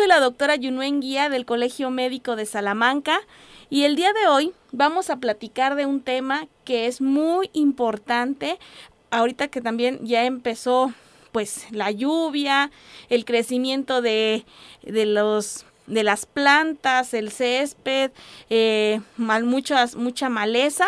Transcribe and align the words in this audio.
soy 0.00 0.08
la 0.08 0.18
doctora 0.18 0.56
Yunuen 0.56 1.02
Guía 1.02 1.28
del 1.28 1.44
Colegio 1.44 1.90
Médico 1.90 2.34
de 2.34 2.46
Salamanca 2.46 3.20
y 3.68 3.82
el 3.82 3.96
día 3.96 4.14
de 4.14 4.28
hoy 4.28 4.54
vamos 4.72 5.10
a 5.10 5.18
platicar 5.18 5.74
de 5.74 5.84
un 5.84 6.00
tema 6.00 6.48
que 6.64 6.86
es 6.86 7.02
muy 7.02 7.50
importante 7.52 8.58
ahorita 9.10 9.48
que 9.48 9.60
también 9.60 9.98
ya 10.02 10.24
empezó 10.24 10.94
pues 11.32 11.66
la 11.70 11.90
lluvia, 11.90 12.70
el 13.10 13.26
crecimiento 13.26 14.00
de, 14.00 14.46
de 14.80 15.04
los 15.04 15.66
de 15.86 16.02
las 16.02 16.24
plantas, 16.24 17.12
el 17.12 17.30
césped, 17.30 18.10
eh, 18.48 19.02
mal, 19.18 19.44
muchas, 19.44 19.96
mucha 19.96 20.30
maleza. 20.30 20.86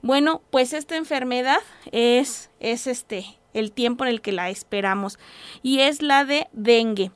Bueno, 0.00 0.42
pues 0.50 0.74
esta 0.74 0.94
enfermedad 0.94 1.58
es, 1.90 2.50
es 2.60 2.86
este, 2.86 3.26
el 3.52 3.72
tiempo 3.72 4.04
en 4.04 4.10
el 4.10 4.20
que 4.20 4.30
la 4.30 4.48
esperamos 4.48 5.18
y 5.64 5.80
es 5.80 6.02
la 6.02 6.24
de 6.24 6.46
dengue. 6.52 7.10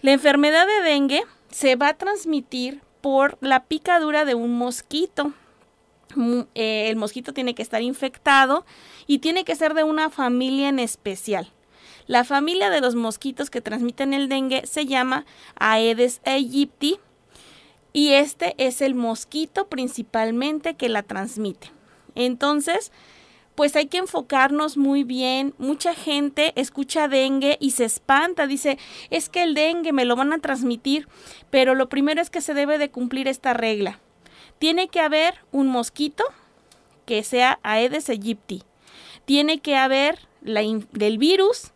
La 0.00 0.12
enfermedad 0.12 0.66
de 0.66 0.88
dengue 0.88 1.22
se 1.50 1.74
va 1.76 1.88
a 1.88 1.96
transmitir 1.96 2.80
por 3.00 3.36
la 3.40 3.64
picadura 3.64 4.24
de 4.24 4.34
un 4.34 4.56
mosquito. 4.56 5.32
Eh, 6.54 6.88
el 6.88 6.96
mosquito 6.96 7.32
tiene 7.32 7.54
que 7.54 7.62
estar 7.62 7.82
infectado 7.82 8.64
y 9.06 9.18
tiene 9.18 9.44
que 9.44 9.56
ser 9.56 9.74
de 9.74 9.84
una 9.84 10.08
familia 10.10 10.68
en 10.68 10.78
especial. 10.78 11.50
La 12.06 12.24
familia 12.24 12.70
de 12.70 12.80
los 12.80 12.94
mosquitos 12.94 13.50
que 13.50 13.60
transmiten 13.60 14.14
el 14.14 14.28
dengue 14.28 14.66
se 14.66 14.86
llama 14.86 15.26
Aedes 15.56 16.20
aegypti 16.24 16.98
y 17.92 18.12
este 18.12 18.54
es 18.56 18.80
el 18.80 18.94
mosquito 18.94 19.68
principalmente 19.68 20.74
que 20.74 20.88
la 20.88 21.02
transmite. 21.02 21.72
Entonces, 22.14 22.92
pues 23.58 23.74
hay 23.74 23.86
que 23.86 23.98
enfocarnos 23.98 24.76
muy 24.76 25.02
bien. 25.02 25.52
Mucha 25.58 25.92
gente 25.92 26.52
escucha 26.54 27.08
dengue 27.08 27.56
y 27.58 27.72
se 27.72 27.86
espanta, 27.86 28.46
dice, 28.46 28.78
es 29.10 29.28
que 29.28 29.42
el 29.42 29.54
dengue 29.54 29.92
me 29.92 30.04
lo 30.04 30.14
van 30.14 30.32
a 30.32 30.38
transmitir, 30.38 31.08
pero 31.50 31.74
lo 31.74 31.88
primero 31.88 32.20
es 32.20 32.30
que 32.30 32.40
se 32.40 32.54
debe 32.54 32.78
de 32.78 32.92
cumplir 32.92 33.26
esta 33.26 33.54
regla. 33.54 33.98
Tiene 34.60 34.86
que 34.86 35.00
haber 35.00 35.34
un 35.50 35.66
mosquito 35.66 36.22
que 37.04 37.24
sea 37.24 37.58
Aedes 37.64 38.08
aegypti. 38.08 38.62
Tiene 39.24 39.58
que 39.58 39.74
haber 39.74 40.20
del 40.40 41.18
virus 41.18 41.72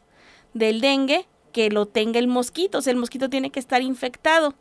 del 0.54 0.80
dengue 0.80 1.26
que 1.50 1.68
lo 1.68 1.86
tenga 1.86 2.20
el 2.20 2.28
mosquito, 2.28 2.78
o 2.78 2.82
sea, 2.82 2.92
el 2.92 3.00
mosquito 3.00 3.28
tiene 3.28 3.50
que 3.50 3.58
estar 3.58 3.82
infectado. 3.82 4.54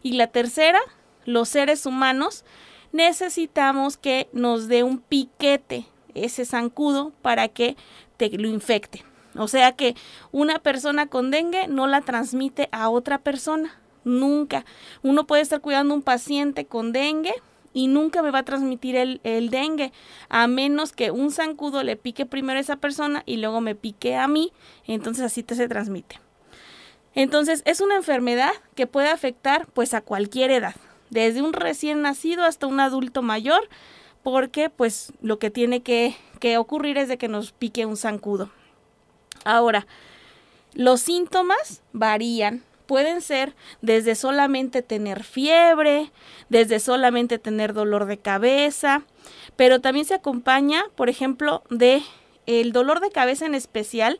Y 0.00 0.12
la 0.12 0.28
tercera, 0.28 0.78
los 1.24 1.48
seres 1.48 1.86
humanos 1.86 2.44
necesitamos 2.92 3.96
que 3.96 4.28
nos 4.32 4.68
dé 4.68 4.84
un 4.84 5.00
piquete 5.00 5.88
ese 6.24 6.44
zancudo 6.44 7.12
para 7.22 7.48
que 7.48 7.76
te 8.16 8.30
lo 8.30 8.48
infecte. 8.48 9.04
O 9.36 9.48
sea 9.48 9.72
que 9.72 9.94
una 10.32 10.58
persona 10.58 11.06
con 11.06 11.30
dengue 11.30 11.68
no 11.68 11.86
la 11.86 12.00
transmite 12.00 12.68
a 12.72 12.88
otra 12.88 13.18
persona. 13.18 13.80
Nunca. 14.04 14.64
Uno 15.02 15.26
puede 15.26 15.42
estar 15.42 15.60
cuidando 15.60 15.92
a 15.92 15.96
un 15.98 16.02
paciente 16.02 16.66
con 16.66 16.92
dengue 16.92 17.34
y 17.72 17.86
nunca 17.86 18.22
me 18.22 18.30
va 18.30 18.40
a 18.40 18.44
transmitir 18.44 18.96
el, 18.96 19.50
dengue, 19.50 19.92
a 20.28 20.46
menos 20.46 20.92
que 20.92 21.10
un 21.10 21.30
zancudo 21.30 21.82
le 21.82 21.96
pique 21.96 22.26
primero 22.26 22.58
a 22.58 22.62
esa 22.62 22.76
persona 22.76 23.22
y 23.26 23.36
luego 23.36 23.60
me 23.60 23.74
pique 23.74 24.16
a 24.16 24.26
mí, 24.26 24.52
entonces 24.86 25.24
así 25.24 25.42
te 25.42 25.54
se 25.54 25.68
transmite. 25.68 26.20
Entonces 27.14 27.62
es 27.66 27.80
una 27.80 27.96
enfermedad 27.96 28.50
que 28.74 28.86
puede 28.86 29.10
afectar 29.10 29.66
pues 29.74 29.94
a 29.94 30.00
cualquier 30.00 30.50
edad, 30.50 30.74
desde 31.10 31.42
un 31.42 31.52
recién 31.52 32.02
nacido 32.02 32.44
hasta 32.44 32.66
un 32.66 32.80
adulto 32.80 33.22
mayor, 33.22 33.68
porque 34.30 34.68
pues 34.68 35.12
lo 35.22 35.38
que 35.38 35.50
tiene 35.50 35.82
que, 35.82 36.14
ocurrir 36.58 36.98
es 36.98 37.08
de 37.08 37.16
que 37.16 37.28
nos 37.28 37.52
pique 37.52 37.86
un 37.86 37.96
zancudo. 37.96 38.50
Ahora, 39.44 39.86
los 40.74 41.00
síntomas 41.00 41.82
varían. 41.92 42.62
Pueden 42.86 43.20
ser 43.20 43.54
desde 43.82 44.14
solamente 44.14 44.82
tener 44.82 45.22
fiebre, 45.22 46.10
desde 46.48 46.78
solamente 46.80 47.38
tener 47.38 47.74
dolor 47.74 48.06
de 48.06 48.18
cabeza, 48.18 49.02
pero 49.56 49.80
también 49.80 50.06
se 50.06 50.14
acompaña, 50.14 50.84
por 50.94 51.10
ejemplo, 51.10 51.62
de 51.68 52.02
el 52.48 52.72
dolor 52.72 53.00
de 53.00 53.10
cabeza 53.10 53.44
en 53.44 53.54
especial 53.54 54.18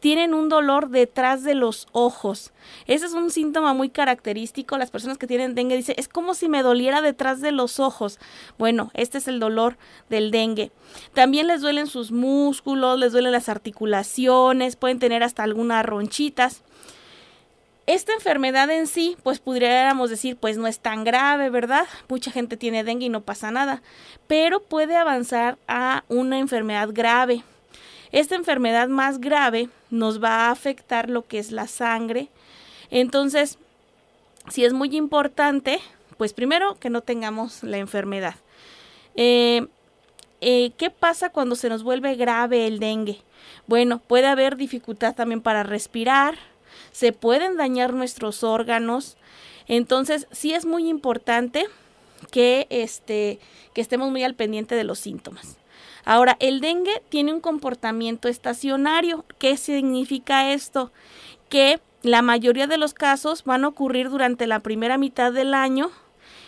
tienen 0.00 0.34
un 0.34 0.48
dolor 0.48 0.90
detrás 0.90 1.44
de 1.44 1.54
los 1.54 1.86
ojos. 1.92 2.52
Ese 2.86 3.06
es 3.06 3.12
un 3.12 3.30
síntoma 3.30 3.72
muy 3.72 3.88
característico. 3.88 4.78
Las 4.78 4.90
personas 4.90 5.16
que 5.16 5.28
tienen 5.28 5.54
dengue 5.54 5.76
dicen, 5.76 5.94
es 5.96 6.08
como 6.08 6.34
si 6.34 6.48
me 6.48 6.62
doliera 6.62 7.00
detrás 7.02 7.40
de 7.40 7.52
los 7.52 7.78
ojos. 7.78 8.18
Bueno, 8.58 8.90
este 8.94 9.18
es 9.18 9.28
el 9.28 9.38
dolor 9.38 9.76
del 10.08 10.32
dengue. 10.32 10.72
También 11.14 11.46
les 11.46 11.60
duelen 11.60 11.86
sus 11.86 12.10
músculos, 12.10 12.98
les 12.98 13.12
duelen 13.12 13.32
las 13.32 13.48
articulaciones, 13.48 14.74
pueden 14.74 14.98
tener 14.98 15.22
hasta 15.22 15.44
algunas 15.44 15.86
ronchitas. 15.86 16.62
Esta 17.86 18.12
enfermedad 18.12 18.68
en 18.70 18.86
sí, 18.86 19.16
pues 19.22 19.38
pudiéramos 19.38 20.10
decir, 20.10 20.36
pues 20.36 20.58
no 20.58 20.66
es 20.66 20.80
tan 20.80 21.04
grave, 21.04 21.48
¿verdad? 21.48 21.86
Mucha 22.08 22.32
gente 22.32 22.56
tiene 22.56 22.84
dengue 22.84 23.06
y 23.06 23.08
no 23.08 23.22
pasa 23.22 23.50
nada, 23.50 23.82
pero 24.26 24.60
puede 24.60 24.96
avanzar 24.96 25.58
a 25.68 26.04
una 26.08 26.38
enfermedad 26.38 26.90
grave. 26.92 27.44
Esta 28.12 28.34
enfermedad 28.34 28.88
más 28.88 29.20
grave 29.20 29.68
nos 29.90 30.22
va 30.22 30.46
a 30.46 30.50
afectar 30.50 31.10
lo 31.10 31.26
que 31.26 31.38
es 31.38 31.52
la 31.52 31.66
sangre. 31.66 32.28
Entonces, 32.90 33.58
si 34.48 34.64
es 34.64 34.72
muy 34.72 34.96
importante, 34.96 35.80
pues 36.16 36.32
primero 36.32 36.78
que 36.78 36.90
no 36.90 37.02
tengamos 37.02 37.62
la 37.62 37.78
enfermedad. 37.78 38.34
Eh, 39.14 39.66
eh, 40.40 40.72
¿Qué 40.76 40.90
pasa 40.90 41.30
cuando 41.30 41.56
se 41.56 41.68
nos 41.68 41.82
vuelve 41.82 42.14
grave 42.14 42.66
el 42.66 42.78
dengue? 42.78 43.20
Bueno, 43.66 43.98
puede 43.98 44.26
haber 44.26 44.56
dificultad 44.56 45.14
también 45.14 45.40
para 45.40 45.62
respirar, 45.62 46.38
se 46.92 47.12
pueden 47.12 47.56
dañar 47.56 47.92
nuestros 47.92 48.42
órganos. 48.42 49.16
Entonces, 49.66 50.26
sí 50.30 50.54
es 50.54 50.64
muy 50.64 50.88
importante 50.88 51.66
que, 52.30 52.66
este, 52.70 53.38
que 53.74 53.80
estemos 53.80 54.10
muy 54.10 54.24
al 54.24 54.34
pendiente 54.34 54.74
de 54.74 54.84
los 54.84 54.98
síntomas. 54.98 55.57
Ahora, 56.08 56.38
el 56.40 56.62
dengue 56.62 57.02
tiene 57.10 57.34
un 57.34 57.42
comportamiento 57.42 58.28
estacionario. 58.28 59.26
¿Qué 59.38 59.58
significa 59.58 60.54
esto? 60.54 60.90
Que 61.50 61.80
la 62.00 62.22
mayoría 62.22 62.66
de 62.66 62.78
los 62.78 62.94
casos 62.94 63.44
van 63.44 63.62
a 63.62 63.68
ocurrir 63.68 64.08
durante 64.08 64.46
la 64.46 64.60
primera 64.60 64.96
mitad 64.96 65.34
del 65.34 65.52
año 65.52 65.90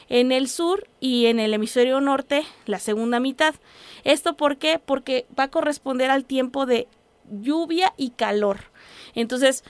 en 0.09 0.33
el 0.33 0.49
sur 0.49 0.89
y 0.99 1.27
en 1.27 1.39
el 1.39 1.53
hemisferio 1.53 2.01
norte 2.01 2.47
la 2.65 2.79
segunda 2.79 3.21
mitad. 3.21 3.55
¿Esto 4.03 4.35
por 4.35 4.57
qué? 4.57 4.79
Porque 4.83 5.27
va 5.39 5.45
a 5.45 5.51
corresponder 5.51 6.11
al 6.11 6.25
tiempo 6.25 6.65
de 6.65 6.89
lluvia 7.31 7.93
y 7.99 8.13
calor. 8.13 8.61
Entonces, 9.15 9.63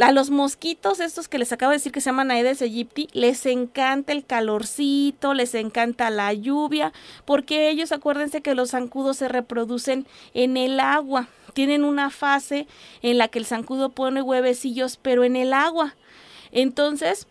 a 0.00 0.12
los 0.12 0.30
mosquitos, 0.30 1.00
estos 1.00 1.28
que 1.28 1.38
les 1.38 1.52
acabo 1.52 1.70
de 1.70 1.76
decir 1.76 1.92
que 1.92 2.00
se 2.00 2.10
llaman 2.10 2.30
Aedes 2.30 2.60
aegypti, 2.60 3.08
les 3.12 3.46
encanta 3.46 4.12
el 4.12 4.24
calorcito, 4.24 5.34
les 5.34 5.54
encanta 5.54 6.10
la 6.10 6.32
lluvia, 6.32 6.92
porque 7.24 7.70
ellos 7.70 7.92
acuérdense 7.92 8.42
que 8.42 8.54
los 8.54 8.70
zancudos 8.70 9.16
se 9.16 9.28
reproducen 9.28 10.06
en 10.34 10.56
el 10.56 10.80
agua. 10.80 11.28
Tienen 11.54 11.84
una 11.84 12.10
fase 12.10 12.66
en 13.00 13.18
la 13.18 13.28
que 13.28 13.38
el 13.38 13.46
zancudo 13.46 13.90
pone 13.90 14.20
huevecillos, 14.20 14.98
pero 15.00 15.24
en 15.24 15.36
el 15.36 15.54
agua. 15.54 15.94
Entonces, 16.52 17.26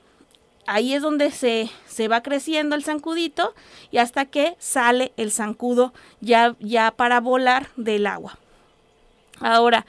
ahí 0.66 0.94
es 0.94 1.02
donde 1.02 1.30
se, 1.32 1.70
se 1.88 2.08
va 2.08 2.24
creciendo 2.24 2.76
el 2.76 2.84
zancudito 2.84 3.54
y 3.92 3.98
hasta 3.98 4.26
que 4.26 4.56
sale 4.58 5.14
el 5.18 5.32
zancudo 5.32 5.94
ya, 6.22 6.56
ya 6.60 6.92
para 6.92 7.20
volar 7.20 7.70
del 7.76 8.08
agua. 8.08 8.40
Ahora, 9.40 9.86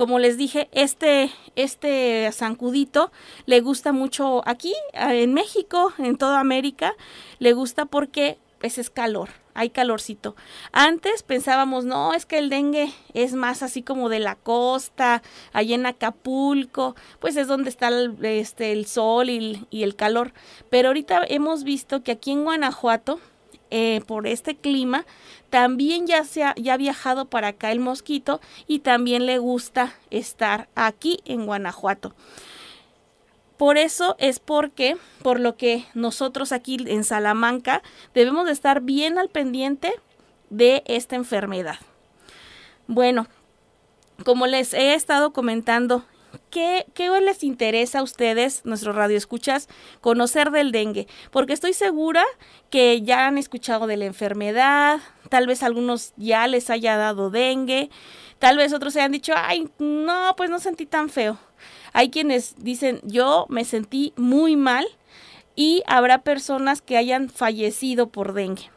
como 0.00 0.18
les 0.18 0.38
dije, 0.38 0.70
este, 0.72 1.30
este 1.56 2.30
zancudito 2.32 3.12
le 3.44 3.60
gusta 3.60 3.92
mucho 3.92 4.40
aquí, 4.48 4.72
en 4.94 5.34
México, 5.34 5.92
en 5.98 6.16
toda 6.16 6.40
América, 6.40 6.94
le 7.38 7.52
gusta 7.52 7.84
porque 7.84 8.38
pues, 8.60 8.78
es 8.78 8.88
calor, 8.88 9.28
hay 9.52 9.68
calorcito. 9.68 10.36
Antes 10.72 11.22
pensábamos, 11.22 11.84
no, 11.84 12.14
es 12.14 12.24
que 12.24 12.38
el 12.38 12.48
dengue 12.48 12.90
es 13.12 13.34
más 13.34 13.62
así 13.62 13.82
como 13.82 14.08
de 14.08 14.20
la 14.20 14.36
costa, 14.36 15.20
allá 15.52 15.74
en 15.74 15.84
Acapulco, 15.84 16.96
pues 17.18 17.36
es 17.36 17.46
donde 17.46 17.68
está 17.68 17.88
el, 17.88 18.16
este, 18.24 18.72
el 18.72 18.86
sol 18.86 19.28
y, 19.28 19.66
el 19.70 19.96
calor. 19.96 20.32
Pero 20.70 20.88
ahorita 20.88 21.20
hemos 21.28 21.62
visto 21.62 22.02
que 22.02 22.12
aquí 22.12 22.30
en 22.30 22.44
Guanajuato, 22.44 23.20
eh, 23.70 24.00
por 24.06 24.26
este 24.26 24.56
clima, 24.56 25.04
también 25.50 26.06
ya, 26.06 26.24
se 26.24 26.44
ha, 26.44 26.54
ya 26.54 26.74
ha 26.74 26.76
viajado 26.76 27.26
para 27.26 27.48
acá 27.48 27.72
el 27.72 27.80
mosquito 27.80 28.40
y 28.66 28.78
también 28.78 29.26
le 29.26 29.38
gusta 29.38 29.92
estar 30.10 30.68
aquí 30.74 31.20
en 31.24 31.46
Guanajuato. 31.46 32.14
Por 33.56 33.76
eso 33.76 34.16
es 34.18 34.40
porque, 34.40 34.96
por 35.22 35.38
lo 35.38 35.58
que 35.58 35.84
nosotros 35.92 36.52
aquí 36.52 36.78
en 36.86 37.04
Salamanca 37.04 37.82
debemos 38.14 38.46
de 38.46 38.52
estar 38.52 38.80
bien 38.80 39.18
al 39.18 39.28
pendiente 39.28 39.92
de 40.48 40.82
esta 40.86 41.16
enfermedad. 41.16 41.76
Bueno, 42.86 43.26
como 44.24 44.46
les 44.46 44.72
he 44.72 44.94
estado 44.94 45.32
comentando 45.32 46.04
¿Qué, 46.50 46.84
les 47.22 47.44
interesa 47.44 48.00
a 48.00 48.02
ustedes, 48.02 48.62
nuestros 48.64 48.96
radioescuchas, 48.96 49.68
conocer 50.00 50.50
del 50.50 50.72
dengue? 50.72 51.06
Porque 51.30 51.52
estoy 51.52 51.72
segura 51.72 52.24
que 52.70 53.02
ya 53.02 53.26
han 53.26 53.38
escuchado 53.38 53.86
de 53.86 53.96
la 53.96 54.06
enfermedad, 54.06 54.98
tal 55.28 55.46
vez 55.46 55.62
algunos 55.62 56.12
ya 56.16 56.48
les 56.48 56.68
haya 56.68 56.96
dado 56.96 57.30
dengue, 57.30 57.88
tal 58.40 58.56
vez 58.56 58.72
otros 58.72 58.94
se 58.94 59.00
hayan 59.00 59.12
dicho, 59.12 59.32
ay, 59.36 59.68
no, 59.78 60.34
pues 60.36 60.50
no 60.50 60.58
sentí 60.58 60.86
tan 60.86 61.08
feo. 61.08 61.38
Hay 61.92 62.10
quienes 62.10 62.56
dicen, 62.58 63.00
yo 63.04 63.46
me 63.48 63.64
sentí 63.64 64.12
muy 64.16 64.56
mal 64.56 64.86
y 65.54 65.82
habrá 65.86 66.22
personas 66.22 66.82
que 66.82 66.96
hayan 66.96 67.28
fallecido 67.28 68.08
por 68.08 68.32
dengue. 68.32 68.70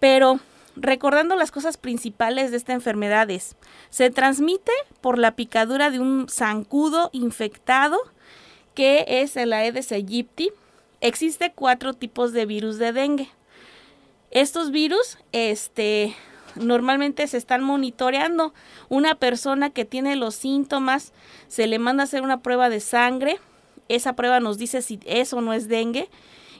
Pero 0.00 0.40
recordando 0.76 1.36
las 1.36 1.50
cosas 1.50 1.76
principales 1.76 2.50
de 2.50 2.56
esta 2.56 2.72
enfermedad 2.72 3.30
es, 3.30 3.56
se 3.90 4.10
transmite 4.10 4.72
por 5.00 5.18
la 5.18 5.36
picadura 5.36 5.90
de 5.90 6.00
un 6.00 6.28
zancudo 6.28 7.10
infectado 7.12 7.98
que 8.74 9.04
es 9.06 9.36
el 9.36 9.52
Aedes 9.52 9.92
aegypti. 9.92 10.50
Existe 11.00 11.52
cuatro 11.54 11.94
tipos 11.94 12.32
de 12.32 12.46
virus 12.46 12.78
de 12.78 12.92
dengue. 12.92 13.28
Estos 14.30 14.70
virus, 14.70 15.18
este, 15.32 16.14
normalmente 16.54 17.26
se 17.26 17.36
están 17.36 17.62
monitoreando. 17.62 18.54
Una 18.88 19.14
persona 19.14 19.70
que 19.70 19.84
tiene 19.84 20.16
los 20.16 20.34
síntomas, 20.34 21.12
se 21.48 21.66
le 21.66 21.78
manda 21.78 22.02
a 22.02 22.04
hacer 22.04 22.22
una 22.22 22.40
prueba 22.40 22.70
de 22.70 22.80
sangre. 22.80 23.38
Esa 23.88 24.14
prueba 24.14 24.40
nos 24.40 24.58
dice 24.58 24.80
si 24.80 25.00
eso 25.04 25.40
no 25.40 25.52
es 25.52 25.68
dengue. 25.68 26.08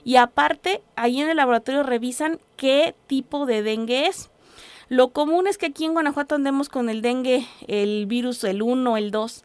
Y 0.03 0.17
aparte, 0.17 0.81
ahí 0.95 1.21
en 1.21 1.29
el 1.29 1.37
laboratorio 1.37 1.83
revisan 1.83 2.39
qué 2.57 2.95
tipo 3.07 3.45
de 3.45 3.63
dengue 3.63 4.07
es. 4.07 4.29
Lo 4.89 5.09
común 5.09 5.47
es 5.47 5.57
que 5.57 5.67
aquí 5.67 5.85
en 5.85 5.93
Guanajuato 5.93 6.35
andemos 6.35 6.69
con 6.69 6.89
el 6.89 7.01
dengue, 7.01 7.47
el 7.67 8.05
virus, 8.05 8.43
el 8.43 8.61
1, 8.61 8.97
el 8.97 9.11
2. 9.11 9.43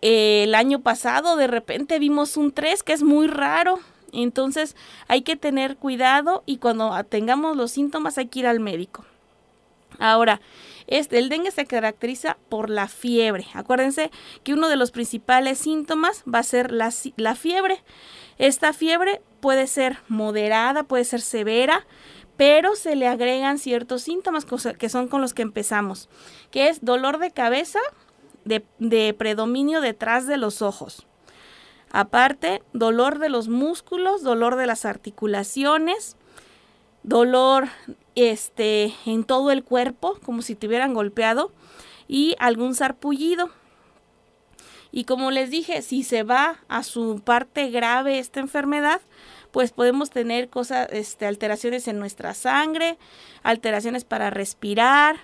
el 0.00 0.54
año 0.54 0.80
pasado 0.80 1.36
de 1.36 1.46
repente 1.46 1.98
vimos 1.98 2.36
un 2.36 2.52
3, 2.52 2.82
que 2.82 2.92
es 2.92 3.02
muy 3.02 3.26
raro. 3.26 3.78
Entonces 4.12 4.74
hay 5.06 5.22
que 5.22 5.36
tener 5.36 5.76
cuidado 5.76 6.42
y 6.46 6.58
cuando 6.58 6.92
tengamos 7.04 7.56
los 7.56 7.72
síntomas 7.72 8.16
hay 8.18 8.26
que 8.26 8.40
ir 8.40 8.46
al 8.46 8.60
médico. 8.60 9.04
Ahora, 9.98 10.40
este, 10.86 11.18
el 11.18 11.28
dengue 11.28 11.50
se 11.50 11.66
caracteriza 11.66 12.38
por 12.48 12.70
la 12.70 12.88
fiebre. 12.88 13.46
Acuérdense 13.52 14.10
que 14.42 14.54
uno 14.54 14.68
de 14.68 14.76
los 14.76 14.90
principales 14.90 15.58
síntomas 15.58 16.22
va 16.32 16.38
a 16.38 16.44
ser 16.44 16.72
la, 16.72 16.92
la 17.16 17.34
fiebre. 17.34 17.82
Esta 18.38 18.72
fiebre 18.72 19.20
puede 19.40 19.66
ser 19.66 19.98
moderada, 20.08 20.84
puede 20.84 21.04
ser 21.04 21.20
severa, 21.20 21.86
pero 22.36 22.76
se 22.76 22.94
le 22.94 23.08
agregan 23.08 23.58
ciertos 23.58 24.02
síntomas 24.02 24.46
que 24.78 24.88
son 24.88 25.08
con 25.08 25.20
los 25.20 25.34
que 25.34 25.42
empezamos, 25.42 26.08
que 26.50 26.68
es 26.68 26.84
dolor 26.84 27.18
de 27.18 27.32
cabeza 27.32 27.80
de, 28.44 29.14
predominio 29.14 29.80
detrás 29.80 30.26
de 30.26 30.36
los 30.36 30.62
ojos. 30.62 31.06
Aparte, 31.90 32.62
dolor 32.72 33.18
de 33.18 33.28
los 33.28 33.48
músculos, 33.48 34.22
dolor 34.22 34.56
de 34.56 34.66
las 34.66 34.84
articulaciones, 34.84 36.16
dolor 37.02 37.68
este, 38.14 38.94
en 39.06 39.24
todo 39.24 39.50
el 39.50 39.64
cuerpo, 39.64 40.18
como 40.24 40.42
si 40.42 40.54
te 40.54 40.66
hubieran 40.66 40.94
golpeado, 40.94 41.52
y 42.06 42.36
algún 42.38 42.74
sarpullido. 42.74 43.50
Y 44.98 45.04
como 45.04 45.30
les 45.30 45.48
dije, 45.48 45.80
si 45.82 46.02
se 46.02 46.24
va 46.24 46.58
a 46.66 46.82
su 46.82 47.22
parte 47.24 47.70
grave 47.70 48.18
esta 48.18 48.40
enfermedad, 48.40 49.00
pues 49.52 49.70
podemos 49.70 50.10
tener 50.10 50.48
cosas, 50.48 50.88
este, 50.90 51.24
alteraciones 51.24 51.86
en 51.86 52.00
nuestra 52.00 52.34
sangre, 52.34 52.98
alteraciones 53.44 54.02
para 54.02 54.30
respirar 54.30 55.14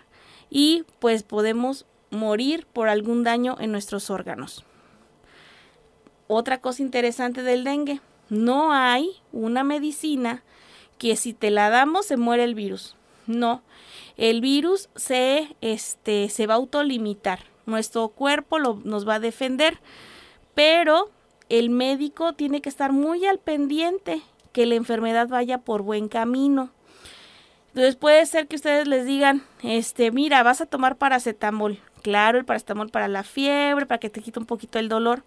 y 0.49 0.85
pues 1.01 1.25
podemos 1.25 1.87
morir 2.11 2.69
por 2.73 2.89
algún 2.89 3.25
daño 3.25 3.57
en 3.59 3.73
nuestros 3.73 4.11
órganos. 4.11 4.65
Otra 6.29 6.61
cosa 6.61 6.81
interesante 6.81 7.43
del 7.43 7.65
dengue, 7.65 8.01
no 8.29 8.73
hay 8.73 9.11
una 9.33 9.65
medicina 9.65 10.45
que 10.99 11.17
si 11.17 11.35
te 11.35 11.51
la 11.51 11.69
damos 11.69 12.07
se 12.07 12.17
muere 12.17 12.45
el 12.45 12.55
virus. 12.55 12.95
No, 13.27 13.65
el 14.17 14.41
virus 14.41 14.89
se, 14.95 15.57
este, 15.61 16.29
se 16.29 16.47
va 16.47 16.55
a 16.55 16.59
autolimitar. 16.59 17.53
Nuestro 17.67 18.09
cuerpo 18.09 18.59
lo, 18.59 18.81
nos 18.85 19.09
va 19.09 19.15
a 19.15 19.21
defender, 19.21 19.79
pero 20.55 21.11
el 21.49 21.71
médico 21.71 22.33
tiene 22.33 22.61
que 22.61 22.69
estar 22.69 22.93
muy 22.93 23.27
al 23.27 23.39
pendiente 23.39 24.23
que 24.53 24.67
la 24.67 24.75
enfermedad 24.75 25.29
vaya 25.29 25.59
por 25.59 25.83
buen 25.83 26.09
camino. 26.09 26.71
Entonces 27.69 27.97
puede 27.97 28.25
ser 28.27 28.47
que 28.47 28.57
ustedes 28.57 28.87
les 28.87 29.05
digan, 29.05 29.43
este, 29.63 30.13
mira, 30.13 30.43
vas 30.43 30.61
a 30.61 30.67
tomar 30.67 30.97
paracetamol. 30.97 31.81
Claro, 32.03 32.39
el 32.39 32.45
paracetamol 32.45 32.91
para 32.91 33.09
la 33.09 33.25
fiebre, 33.25 33.87
para 33.87 33.99
que 33.99 34.11
te 34.11 34.21
quite 34.21 34.39
un 34.39 34.47
poquito 34.47 34.79
el 34.79 34.89
dolor 34.89 35.25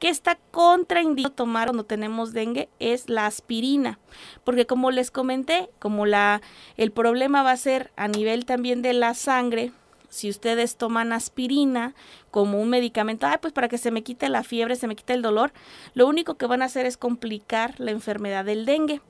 que 0.00 0.08
está 0.08 0.38
contraindicado 0.50 1.34
tomar 1.34 1.68
cuando 1.68 1.84
tenemos 1.84 2.32
dengue 2.32 2.70
es 2.80 3.08
la 3.08 3.26
aspirina, 3.26 4.00
porque 4.44 4.66
como 4.66 4.90
les 4.90 5.10
comenté, 5.10 5.68
como 5.78 6.06
la 6.06 6.40
el 6.78 6.90
problema 6.90 7.42
va 7.42 7.52
a 7.52 7.56
ser 7.58 7.92
a 7.96 8.08
nivel 8.08 8.46
también 8.46 8.80
de 8.80 8.94
la 8.94 9.12
sangre, 9.12 9.72
si 10.10 10.28
ustedes 10.28 10.76
toman 10.76 11.12
aspirina 11.12 11.94
como 12.30 12.60
un 12.60 12.68
medicamento, 12.68 13.26
ay, 13.26 13.38
pues 13.40 13.52
para 13.52 13.68
que 13.68 13.78
se 13.78 13.90
me 13.90 14.02
quite 14.02 14.28
la 14.28 14.42
fiebre, 14.42 14.76
se 14.76 14.86
me 14.86 14.96
quite 14.96 15.14
el 15.14 15.22
dolor, 15.22 15.52
lo 15.94 16.06
único 16.06 16.34
que 16.34 16.46
van 16.46 16.62
a 16.62 16.66
hacer 16.66 16.84
es 16.84 16.96
complicar 16.96 17.78
la 17.78 17.92
enfermedad 17.92 18.44
del 18.44 18.66
dengue. 18.66 19.00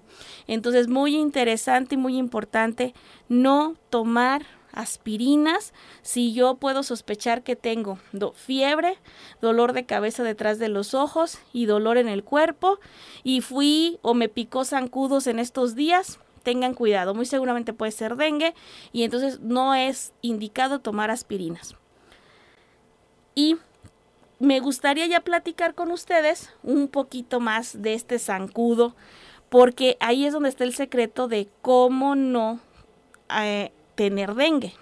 Entonces, 0.47 0.89
muy 0.89 1.17
interesante 1.17 1.95
y 1.95 1.99
muy 1.99 2.17
importante 2.17 2.95
no 3.29 3.75
tomar 3.89 4.45
aspirinas 4.73 5.73
si 6.03 6.33
yo 6.33 6.55
puedo 6.57 6.83
sospechar 6.83 7.43
que 7.43 7.57
tengo 7.57 7.99
fiebre, 8.35 8.99
dolor 9.41 9.73
de 9.73 9.87
cabeza 9.87 10.23
detrás 10.23 10.59
de 10.59 10.69
los 10.69 10.95
ojos 10.95 11.39
y 11.53 11.67
dolor 11.67 11.97
en 11.97 12.09
el 12.09 12.23
cuerpo 12.23 12.79
y 13.25 13.41
fui 13.41 13.99
o 14.03 14.15
me 14.15 14.29
picó 14.29 14.65
zancudos 14.65 15.27
en 15.27 15.39
estos 15.39 15.75
días. 15.75 16.21
Tengan 16.43 16.75
cuidado, 16.75 17.15
muy 17.15 17.27
seguramente 17.27 17.73
puede 17.73 17.93
ser 17.93 18.17
dengue 18.17 18.55
y 18.93 19.05
entonces 19.05 19.41
no 19.41 19.75
es 19.75 20.13
indicado 20.23 20.81
tomar 20.81 21.11
aspirinas. 21.11 21.77
Y 23.35 23.57
me 24.39 24.61
gustaría 24.61 25.07
ya 25.07 25.21
platicar 25.21 25.75
con 25.75 25.91
ustedes 25.91 26.51
un 26.63 26.89
poquito 26.89 27.41
más 27.41 27.83
de 27.83 27.95
este 27.95 28.19
zancudo, 28.19 28.97
porque 29.51 29.97
ahí 30.01 30.25
es 30.25 30.33
donde 30.33 30.49
está 30.49 30.65
el 30.65 30.75
secreto 30.75 31.29
de 31.29 31.49
cómo 31.61 32.15
no 32.15 32.61
eh, 33.39 33.73
tener 33.95 34.35
dengue. 34.35 34.73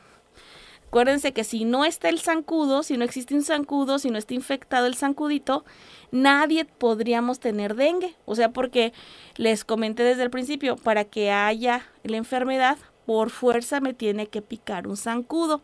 Acuérdense 0.88 1.32
que 1.32 1.44
si 1.44 1.66
no 1.66 1.84
está 1.84 2.08
el 2.08 2.18
zancudo, 2.18 2.82
si 2.82 2.96
no 2.96 3.04
existe 3.04 3.34
un 3.34 3.44
zancudo, 3.44 3.98
si 3.98 4.10
no 4.10 4.16
está 4.16 4.32
infectado 4.32 4.86
el 4.86 4.94
zancudito, 4.94 5.66
nadie 6.12 6.64
podríamos 6.64 7.40
tener 7.40 7.74
dengue. 7.74 8.14
O 8.24 8.34
sea, 8.34 8.52
porque 8.52 8.94
les 9.36 9.66
comenté 9.66 10.02
desde 10.02 10.22
el 10.22 10.30
principio, 10.30 10.76
para 10.76 11.04
que 11.04 11.30
haya 11.30 11.84
la 12.04 12.16
enfermedad, 12.16 12.78
por 13.04 13.28
fuerza 13.28 13.80
me 13.80 13.92
tiene 13.92 14.28
que 14.28 14.40
picar 14.40 14.88
un 14.88 14.96
zancudo. 14.96 15.60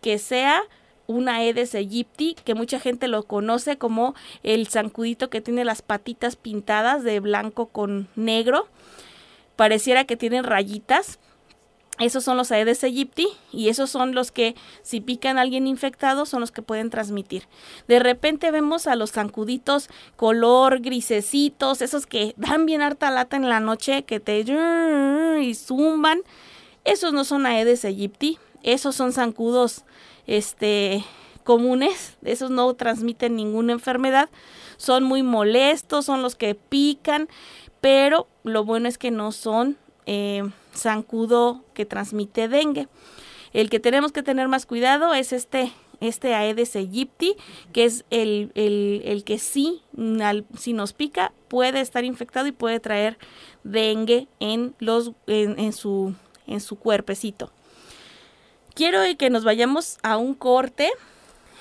Que 0.00 0.18
sea 0.18 0.62
una 1.08 1.36
Aedes 1.38 1.74
aegypti, 1.74 2.36
que 2.44 2.54
mucha 2.54 2.78
gente 2.78 3.08
lo 3.08 3.24
conoce 3.24 3.76
como 3.76 4.14
el 4.44 4.68
zancudito 4.68 5.30
que 5.30 5.40
tiene 5.40 5.64
las 5.64 5.82
patitas 5.82 6.36
pintadas 6.36 7.02
de 7.02 7.18
blanco 7.18 7.66
con 7.66 8.06
negro. 8.14 8.68
Pareciera 9.56 10.04
que 10.04 10.16
tienen 10.16 10.44
rayitas, 10.44 11.18
esos 12.00 12.24
son 12.24 12.36
los 12.36 12.50
Aedes 12.50 12.82
aegypti 12.82 13.28
y 13.52 13.68
esos 13.68 13.88
son 13.88 14.14
los 14.14 14.32
que 14.32 14.56
si 14.82 15.00
pican 15.00 15.38
a 15.38 15.42
alguien 15.42 15.68
infectado 15.68 16.26
son 16.26 16.40
los 16.40 16.50
que 16.50 16.60
pueden 16.60 16.90
transmitir. 16.90 17.44
De 17.86 18.00
repente 18.00 18.50
vemos 18.50 18.88
a 18.88 18.96
los 18.96 19.12
zancuditos 19.12 19.88
color 20.16 20.80
grisecitos, 20.80 21.82
esos 21.82 22.06
que 22.06 22.34
dan 22.36 22.66
bien 22.66 22.82
harta 22.82 23.10
lata 23.12 23.36
en 23.36 23.48
la 23.48 23.60
noche, 23.60 24.04
que 24.04 24.18
te 24.18 24.44
y 25.40 25.54
zumban. 25.54 26.22
Esos 26.84 27.12
no 27.12 27.24
son 27.24 27.46
Aedes 27.46 27.84
aegypti, 27.84 28.38
esos 28.62 28.96
son 28.96 29.12
zancudos 29.12 29.84
este 30.26 31.04
comunes, 31.44 32.16
esos 32.24 32.50
no 32.50 32.72
transmiten 32.74 33.36
ninguna 33.36 33.72
enfermedad, 33.72 34.30
son 34.78 35.04
muy 35.04 35.22
molestos, 35.22 36.06
son 36.06 36.22
los 36.22 36.34
que 36.34 36.54
pican, 36.54 37.28
pero 37.80 38.26
lo 38.42 38.64
bueno 38.64 38.88
es 38.88 38.98
que 38.98 39.10
no 39.10 39.30
son 39.30 39.76
eh, 40.06 40.42
zancudo 40.74 41.64
que 41.74 41.86
transmite 41.86 42.48
dengue. 42.48 42.88
El 43.52 43.70
que 43.70 43.80
tenemos 43.80 44.12
que 44.12 44.22
tener 44.22 44.48
más 44.48 44.66
cuidado 44.66 45.14
es 45.14 45.32
este, 45.32 45.72
este 46.00 46.34
Aedes 46.34 46.74
aegypti, 46.76 47.36
que 47.72 47.84
es 47.84 48.04
el, 48.10 49.22
que 49.24 49.38
sí, 49.38 49.82
si 50.58 50.72
nos 50.72 50.92
pica, 50.92 51.32
puede 51.48 51.80
estar 51.80 52.04
infectado 52.04 52.46
y 52.46 52.52
puede 52.52 52.80
traer 52.80 53.16
dengue 53.62 54.26
en, 54.40 54.74
los, 54.80 55.12
en, 55.26 55.72
su, 55.72 56.14
en 56.46 56.60
su 56.60 56.76
cuerpecito. 56.76 57.52
Quiero 58.74 59.00
que 59.16 59.30
nos 59.30 59.44
vayamos 59.44 59.98
a 60.02 60.16
un 60.16 60.34
corte. 60.34 60.90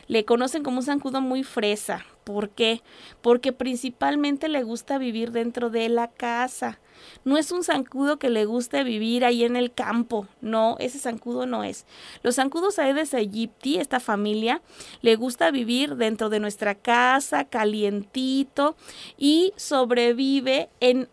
le 0.06 0.25
conocen 0.25 0.62
como 0.62 0.78
un 0.78 0.85
zancudo 0.85 1.20
muy 1.20 1.44
fresa. 1.44 2.04
¿Por 2.25 2.50
qué? 2.50 2.82
Porque 3.23 3.52
principalmente 3.52 4.49
le 4.49 4.62
gusta 4.62 4.99
vivir 4.99 5.32
dentro 5.32 5.70
de 5.70 5.88
la 5.88 6.09
casa. 6.09 6.78
No 7.25 7.37
es 7.37 7.52
un 7.52 7.64
zancudo 7.64 8.19
que 8.19 8.30
le 8.30 8.45
guste 8.45 8.83
vivir 8.85 9.25
ahí 9.25 9.45
en 9.45 9.57
el 9.57 9.73
campo. 9.73 10.26
No, 10.40 10.76
ese 10.78 10.99
zancudo 10.99 11.47
no 11.47 11.64
es. 11.64 11.87
Los 12.23 12.37
zancudos 12.37 12.78
Aedes 12.78 13.14
aegypti, 13.14 13.78
esta 13.78 14.00
familia, 14.00 14.62
le 15.02 15.16
gusta 15.16 15.50
vivir 15.50 15.97
dentro 15.97 16.30
de 16.30 16.40
nuestra 16.40 16.75
casa, 16.75 17.45
calientito, 17.45 18.76
y 19.19 19.52
sobrevive 19.57 20.71
en, 20.80 21.09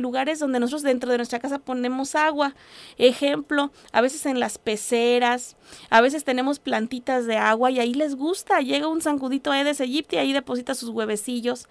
lugares 0.00 0.38
donde 0.38 0.60
nosotros 0.60 0.82
dentro 0.82 1.10
de 1.10 1.16
nuestra 1.16 1.40
casa 1.40 1.58
ponemos 1.58 2.14
agua. 2.14 2.54
Ejemplo, 2.98 3.72
a 3.92 4.00
veces 4.00 4.26
en 4.26 4.40
las 4.40 4.58
peceras, 4.58 5.56
a 5.90 6.00
veces 6.00 6.24
tenemos 6.24 6.58
plantitas 6.58 7.26
de 7.26 7.36
agua 7.36 7.70
y 7.70 7.80
ahí 7.80 7.94
les 7.94 8.14
gusta. 8.14 8.60
Llega 8.60 8.88
un 8.88 9.00
zancudito 9.00 9.50
Aedes 9.50 9.80
aegypti 9.80 10.16
ahí 10.16 10.32
deposita 10.32 10.74
sus 10.74 10.90
huevecillos. 10.90 11.68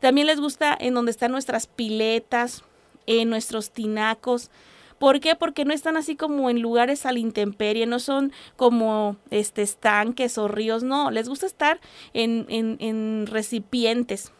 También 0.00 0.26
les 0.26 0.40
gusta 0.40 0.76
en 0.78 0.94
donde 0.94 1.12
están 1.12 1.30
nuestras 1.30 1.66
piletas 1.66 2.64
en 3.06 3.30
nuestros 3.30 3.70
tinacos. 3.70 4.50
¿Por 4.98 5.18
qué? 5.18 5.34
Porque 5.34 5.64
no 5.64 5.74
están 5.74 5.96
así 5.96 6.14
como 6.14 6.48
en 6.48 6.62
lugares 6.62 7.06
a 7.06 7.12
la 7.12 7.18
intemperie, 7.18 7.86
no 7.86 7.98
son 7.98 8.32
como 8.56 9.16
este, 9.30 9.62
estanques 9.62 10.38
o 10.38 10.46
ríos, 10.46 10.84
no, 10.84 11.10
les 11.10 11.28
gusta 11.28 11.46
estar 11.46 11.80
en, 12.14 12.46
en, 12.48 12.76
en 12.78 13.26
recipientes 13.26 14.32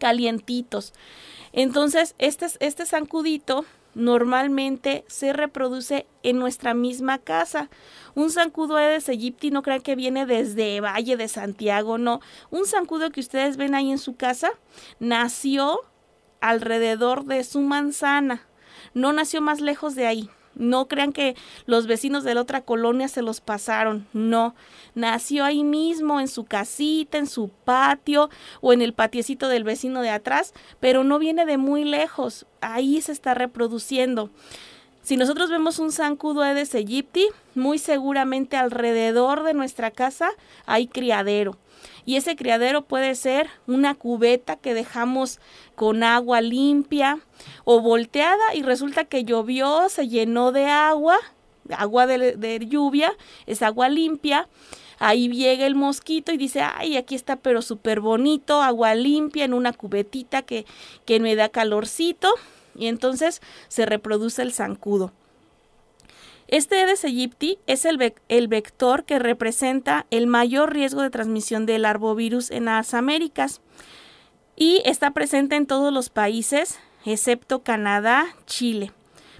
calientitos. 0.00 0.92
Entonces, 1.52 2.16
este, 2.18 2.46
este 2.58 2.86
zancudito 2.86 3.64
normalmente 3.94 5.04
se 5.06 5.32
reproduce 5.32 6.06
en 6.22 6.38
nuestra 6.38 6.74
misma 6.74 7.18
casa. 7.18 7.68
Un 8.14 8.30
zancudo 8.30 8.76
Aedes 8.76 9.08
aegypti 9.08 9.50
no 9.50 9.62
crean 9.62 9.82
que 9.82 9.96
viene 9.96 10.26
desde 10.26 10.80
Valle 10.80 11.16
de 11.16 11.28
Santiago, 11.28 11.98
no. 11.98 12.20
Un 12.50 12.66
zancudo 12.66 13.10
que 13.10 13.20
ustedes 13.20 13.56
ven 13.56 13.74
ahí 13.74 13.90
en 13.90 13.98
su 13.98 14.16
casa 14.16 14.50
nació 14.98 15.80
alrededor 16.42 17.24
de 17.24 17.44
su 17.44 17.60
manzana. 17.60 18.42
No 18.92 19.14
nació 19.14 19.40
más 19.40 19.62
lejos 19.62 19.94
de 19.94 20.06
ahí. 20.06 20.28
No 20.54 20.86
crean 20.86 21.12
que 21.14 21.34
los 21.64 21.86
vecinos 21.86 22.24
de 22.24 22.34
la 22.34 22.42
otra 22.42 22.60
colonia 22.60 23.08
se 23.08 23.22
los 23.22 23.40
pasaron. 23.40 24.06
No, 24.12 24.54
nació 24.94 25.46
ahí 25.46 25.64
mismo, 25.64 26.20
en 26.20 26.28
su 26.28 26.44
casita, 26.44 27.16
en 27.16 27.26
su 27.26 27.48
patio 27.48 28.28
o 28.60 28.74
en 28.74 28.82
el 28.82 28.92
patiecito 28.92 29.48
del 29.48 29.64
vecino 29.64 30.02
de 30.02 30.10
atrás, 30.10 30.52
pero 30.78 31.04
no 31.04 31.18
viene 31.18 31.46
de 31.46 31.56
muy 31.56 31.84
lejos. 31.84 32.44
Ahí 32.60 33.00
se 33.00 33.12
está 33.12 33.32
reproduciendo. 33.32 34.28
Si 35.00 35.16
nosotros 35.16 35.48
vemos 35.48 35.78
un 35.78 35.90
zancudo 35.90 36.42
Aedes 36.42 36.74
aegypti, 36.74 37.28
muy 37.54 37.78
seguramente 37.78 38.56
alrededor 38.58 39.44
de 39.44 39.54
nuestra 39.54 39.90
casa 39.90 40.30
hay 40.66 40.86
criadero 40.86 41.56
y 42.04 42.16
ese 42.16 42.36
criadero 42.36 42.82
puede 42.82 43.14
ser 43.14 43.48
una 43.66 43.94
cubeta 43.94 44.56
que 44.56 44.74
dejamos 44.74 45.40
con 45.74 46.02
agua 46.02 46.40
limpia 46.40 47.20
o 47.64 47.80
volteada 47.80 48.54
y 48.54 48.62
resulta 48.62 49.04
que 49.04 49.24
llovió, 49.24 49.88
se 49.88 50.08
llenó 50.08 50.52
de 50.52 50.66
agua, 50.66 51.18
agua 51.76 52.06
de, 52.06 52.66
lluvia, 52.68 53.12
es 53.46 53.62
agua 53.62 53.88
limpia. 53.88 54.48
Ahí 54.98 55.28
llega 55.28 55.66
el 55.66 55.74
mosquito 55.74 56.32
y 56.32 56.36
dice, 56.36 56.60
ay, 56.60 56.96
aquí 56.96 57.16
está 57.16 57.36
pero 57.36 57.60
súper 57.60 58.00
bonito, 58.00 58.62
agua 58.62 58.94
limpia 58.94 59.44
en 59.44 59.52
una 59.52 59.72
cubetita 59.72 60.42
que, 60.42 60.64
que 61.04 61.18
me 61.18 61.34
da 61.34 61.48
calorcito. 61.48 62.32
Y 62.76 62.86
entonces 62.86 63.42
se 63.68 63.84
reproduce 63.84 64.42
el 64.42 64.52
zancudo. 64.52 65.12
Este 66.52 66.80
Aedes 66.80 67.02
aegypti 67.02 67.58
es 67.66 67.86
el, 67.86 68.12
el, 68.28 68.46
vector 68.46 69.06
que 69.06 69.18
representa 69.18 70.04
el 70.10 70.26
mayor 70.26 70.74
riesgo 70.74 71.00
de 71.00 71.08
transmisión 71.08 71.64
del 71.64 71.86
arbovirus 71.86 72.50
en 72.50 72.66
las 72.66 72.92
Américas 72.92 73.62
y 74.54 74.82
está 74.84 75.12
presente 75.12 75.56
en 75.56 75.64
todos 75.64 75.90
los 75.94 76.10
países 76.10 76.78
excepto 77.06 77.62
Canadá, 77.62 78.26
Chile, 78.44 78.92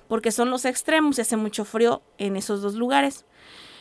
porque 0.09 0.33
son 0.33 0.49
los 0.49 0.65
extremos 0.65 1.19
y 1.19 1.21
hace 1.21 1.37
mucho 1.37 1.67
frío 1.67 2.01
en 2.17 2.35
esos 2.35 2.63
dos 2.63 2.77
lugares. 2.77 3.27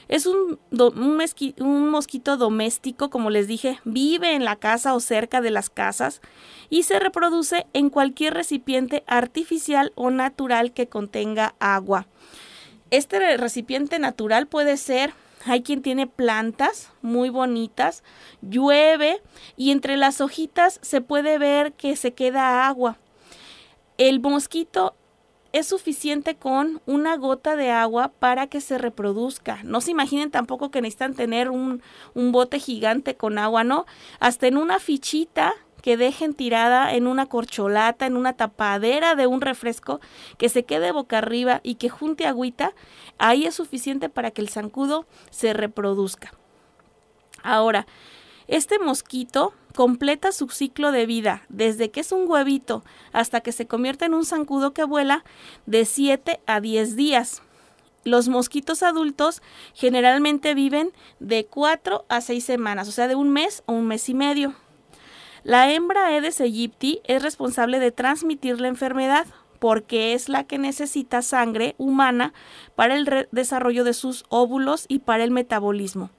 Es 0.10 0.26
un, 0.26 0.60
un, 0.70 1.24
un, 1.62 1.90
mosquito 1.90 2.36
doméstico, 2.36 3.10
como 3.10 3.30
les 3.30 3.48
dije, 3.48 3.80
vive 3.86 4.36
en 4.36 4.44
la 4.44 4.58
casa 4.58 4.94
o 4.94 5.00
cerca 5.00 5.40
de 5.40 5.52
las 5.52 5.70
casas 5.70 6.20
y 6.70 6.84
se 6.84 7.00
reproduce 7.00 7.66
en 7.72 7.90
cualquier 7.90 8.34
recipiente 8.34 9.06
artificial 9.08 9.94
o 9.96 10.12
natural 10.12 10.74
que 10.74 10.90
contenga 10.90 11.56
agua. 11.60 12.08
Este 12.92 13.38
recipiente 13.38 14.00
natural 14.00 14.48
puede 14.48 14.76
ser, 14.76 15.14
hay 15.46 15.64
quien 15.64 15.82
tiene 15.82 16.08
plantas 16.08 16.92
muy 17.02 17.30
bonitas, 17.30 18.04
llueve 18.42 19.22
y 19.56 19.72
entre 19.72 19.96
las 19.96 20.20
hojitas 20.20 20.78
se 20.84 21.00
puede 21.00 21.38
ver 21.38 21.72
que 21.72 21.96
se 21.96 22.12
queda 22.12 22.68
agua. 22.68 22.98
El 23.98 24.20
mosquito 24.20 24.94
es 25.54 25.68
suficiente 25.68 26.36
con 26.36 26.82
una 26.86 27.16
gota 27.16 27.56
de 27.56 27.72
agua 27.72 28.12
para 28.20 28.48
que 28.48 28.60
se 28.60 28.78
reproduzca. 28.78 29.62
No 29.64 29.80
se 29.80 29.92
imaginen 29.92 30.30
tampoco 30.30 30.70
que 30.70 30.82
necesitan 30.82 31.14
tener 31.14 31.50
un, 31.50 31.82
un 32.14 32.34
bote 32.34 32.60
gigante 32.60 33.16
con 33.16 33.38
agua, 33.38 33.64
no. 33.64 33.86
Hasta 34.20 34.48
en 34.48 34.58
una 34.58 34.80
fichita 34.80 35.54
que 35.82 35.98
dejen 35.98 36.34
tirada 36.34 36.94
en 36.94 37.08
una 37.08 37.26
corcholata, 37.26 38.06
en 38.06 38.18
una 38.18 38.34
tapadera 38.34 39.16
de 39.16 39.28
un 39.28 39.42
refresco, 39.42 40.00
que 40.38 40.50
se 40.50 40.64
quede 40.64 40.92
boca 40.92 41.18
arriba 41.18 41.60
y 41.64 41.76
que 41.76 41.90
junte 41.90 42.26
agüita, 42.26 42.74
ahí 43.18 43.46
es 43.46 43.56
suficiente 43.56 44.10
para 44.10 44.32
que 44.32 44.42
el 44.42 44.50
zancudo 44.50 45.06
se 45.30 45.54
reproduzca. 45.54 46.34
Ahora, 47.44 47.88
este 48.48 48.80
mosquito 48.80 49.54
completa 49.76 50.32
su 50.32 50.50
ciclo 50.50 50.92
de 50.92 51.06
vida 51.06 51.44
desde 51.50 51.92
que 51.92 52.02
es 52.02 52.12
un 52.12 52.30
huevito 52.30 52.84
hasta 53.14 53.42
que 53.42 53.52
se 53.52 53.68
convierte 53.68 54.06
en 54.06 54.14
un 54.14 54.26
zancudo 54.26 54.74
que 54.74 54.84
vuela 54.84 55.24
de 55.66 55.86
7 55.86 56.42
a 56.46 56.60
10 56.60 56.96
días. 56.96 57.42
Los 58.04 58.28
mosquitos 58.28 58.84
adultos 58.84 59.42
generalmente 59.74 60.56
viven 60.56 60.92
de 61.20 61.46
4 61.46 62.06
a 62.10 62.22
6 62.22 62.44
semanas, 62.44 62.88
o 62.88 62.92
sea, 62.92 63.08
de 63.08 63.16
un 63.16 63.30
mes 63.30 63.64
o 63.68 63.74
un 63.74 63.88
mes 63.88 64.10
y 64.10 64.16
medio. 64.16 64.56
La 65.44 65.72
hembra 65.72 66.08
Aedes 66.08 66.40
aegypti 66.40 67.02
es 67.04 67.24
responsable 67.24 67.80
de 67.80 67.92
transmitir 67.92 68.62
la 68.62 68.68
enfermedad 68.68 69.26
porque 69.58 70.14
es 70.14 70.30
la 70.30 70.44
que 70.44 70.60
necesita 70.60 71.24
sangre 71.24 71.74
humana 71.80 72.34
para 72.76 72.96
el 72.96 73.28
desarrollo 73.32 73.84
de 73.84 73.94
sus 73.94 74.24
óvulos 74.30 74.86
y 74.88 75.00
para 75.00 75.24
el 75.24 75.32
metabolismo. 75.32 76.12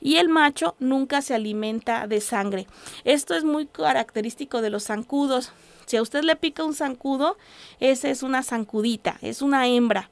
Y 0.00 0.16
el 0.16 0.28
macho 0.28 0.76
nunca 0.78 1.22
se 1.22 1.34
alimenta 1.34 2.06
de 2.06 2.20
sangre. 2.20 2.66
Esto 3.04 3.34
es 3.34 3.44
muy 3.44 3.66
característico 3.66 4.60
de 4.60 4.70
los 4.70 4.84
zancudos. 4.84 5.52
Si 5.86 5.96
a 5.96 6.02
usted 6.02 6.22
le 6.22 6.36
pica 6.36 6.64
un 6.64 6.74
zancudo, 6.74 7.36
esa 7.78 8.08
es 8.08 8.22
una 8.22 8.42
zancudita, 8.42 9.18
es 9.22 9.42
una 9.42 9.66
hembra. 9.66 10.10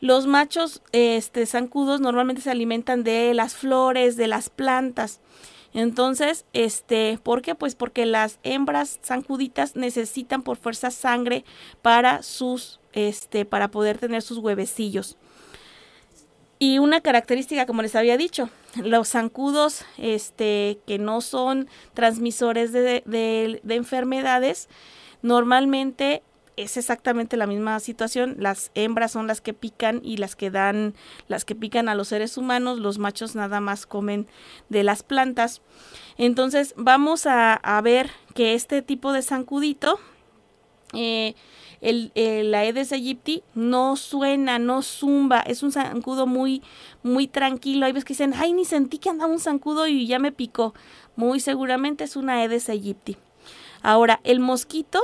Los 0.00 0.26
machos 0.26 0.82
este, 0.92 1.46
zancudos 1.46 2.00
normalmente 2.00 2.42
se 2.42 2.50
alimentan 2.50 3.04
de 3.04 3.34
las 3.34 3.54
flores, 3.54 4.16
de 4.16 4.26
las 4.26 4.50
plantas. 4.50 5.20
Entonces, 5.74 6.44
este, 6.52 7.18
¿por 7.22 7.42
qué? 7.42 7.54
Pues 7.54 7.74
porque 7.74 8.04
las 8.06 8.38
hembras 8.42 9.00
zancuditas 9.02 9.74
necesitan 9.76 10.42
por 10.42 10.56
fuerza 10.56 10.90
sangre 10.90 11.44
para 11.80 12.22
sus, 12.22 12.80
este, 12.92 13.44
para 13.44 13.68
poder 13.68 13.98
tener 13.98 14.22
sus 14.22 14.38
huevecillos. 14.38 15.16
Y 16.58 16.78
una 16.78 17.00
característica, 17.00 17.66
como 17.66 17.82
les 17.82 17.96
había 17.96 18.16
dicho, 18.16 18.48
los 18.76 19.08
zancudos 19.08 19.84
este, 19.98 20.78
que 20.86 20.98
no 20.98 21.20
son 21.20 21.68
transmisores 21.94 22.72
de, 22.72 23.02
de 23.04 23.74
enfermedades, 23.74 24.68
normalmente 25.22 26.22
es 26.56 26.76
exactamente 26.76 27.36
la 27.36 27.46
misma 27.46 27.78
situación. 27.80 28.36
Las 28.38 28.70
hembras 28.74 29.12
son 29.12 29.26
las 29.26 29.40
que 29.40 29.54
pican 29.54 30.00
y 30.02 30.16
las 30.16 30.36
que 30.36 30.50
dan, 30.50 30.94
las 31.28 31.44
que 31.44 31.54
pican 31.54 31.88
a 31.88 31.94
los 31.94 32.08
seres 32.08 32.36
humanos. 32.36 32.78
Los 32.78 32.98
machos 32.98 33.34
nada 33.34 33.60
más 33.60 33.86
comen 33.86 34.26
de 34.68 34.82
las 34.82 35.02
plantas. 35.02 35.62
Entonces 36.18 36.74
vamos 36.76 37.26
a, 37.26 37.80
ver 37.82 38.10
que 38.34 38.54
este 38.54 38.82
tipo 38.82 39.12
de 39.12 39.22
zancudito 39.22 39.98
eh, 40.92 41.34
el, 41.80 42.12
el 42.14 42.54
Aedes 42.54 42.92
aegypti 42.92 43.42
no 43.54 43.96
suena, 43.96 44.58
no 44.58 44.82
zumba, 44.82 45.40
es 45.40 45.62
un 45.64 45.72
zancudo 45.72 46.26
muy, 46.26 46.62
muy 47.02 47.26
tranquilo. 47.26 47.86
Hay 47.86 47.92
veces 47.92 48.04
que 48.04 48.14
dicen, 48.14 48.34
ay, 48.36 48.52
ni 48.52 48.64
sentí 48.64 48.98
que 48.98 49.10
andaba 49.10 49.32
un 49.32 49.40
zancudo 49.40 49.88
y 49.88 50.06
ya 50.06 50.18
me 50.18 50.32
picó. 50.32 50.74
Muy 51.16 51.40
seguramente 51.40 52.04
es 52.04 52.14
una 52.14 52.34
Aedes 52.34 52.68
aegypti. 52.68 53.16
Ahora, 53.82 54.20
el 54.22 54.38
mosquito 54.38 55.00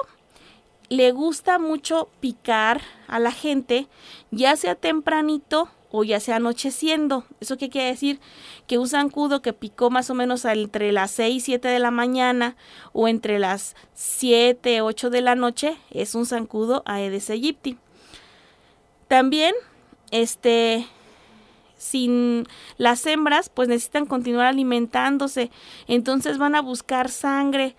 le 0.89 1.13
gusta 1.13 1.59
mucho 1.59 2.09
picar 2.21 2.81
a 3.07 3.19
la 3.19 3.33
gente, 3.33 3.89
ya 4.31 4.57
sea 4.57 4.75
tempranito 4.75 5.69
o 5.91 6.05
ya 6.05 6.21
sea 6.21 6.37
anocheciendo. 6.37 7.25
¿Eso 7.41 7.57
qué 7.57 7.71
quiere 7.71 7.89
decir? 7.89 8.21
Que 8.67 8.79
un 8.79 8.89
zancudo 8.89 9.43
que 9.43 9.53
picó 9.53 9.91
más 9.91 10.11
o 10.11 10.15
menos 10.15 10.45
entre 10.45 10.93
las 10.93 11.11
6 11.13 11.37
y 11.37 11.41
7 11.41 11.69
de 11.69 11.79
la 11.79 11.91
mañana 11.91 12.57
o 12.93 13.09
entre 13.09 13.39
las 13.39 13.75
7, 13.95 14.83
8 14.83 15.11
de 15.11 15.21
la 15.23 15.35
noche 15.35 15.79
es 15.91 16.15
un 16.15 16.27
zancudo 16.27 16.83
Aedes 16.85 17.31
aegypti. 17.31 17.79
También, 19.09 19.55
este, 20.11 20.87
sin 21.79 22.47
las 22.77 23.07
hembras, 23.07 23.49
pues 23.49 23.69
necesitan 23.69 24.05
continuar 24.05 24.47
alimentándose, 24.47 25.51
entonces 25.87 26.37
van 26.37 26.55
a 26.55 26.61
buscar 26.61 27.09
sangre, 27.09 27.75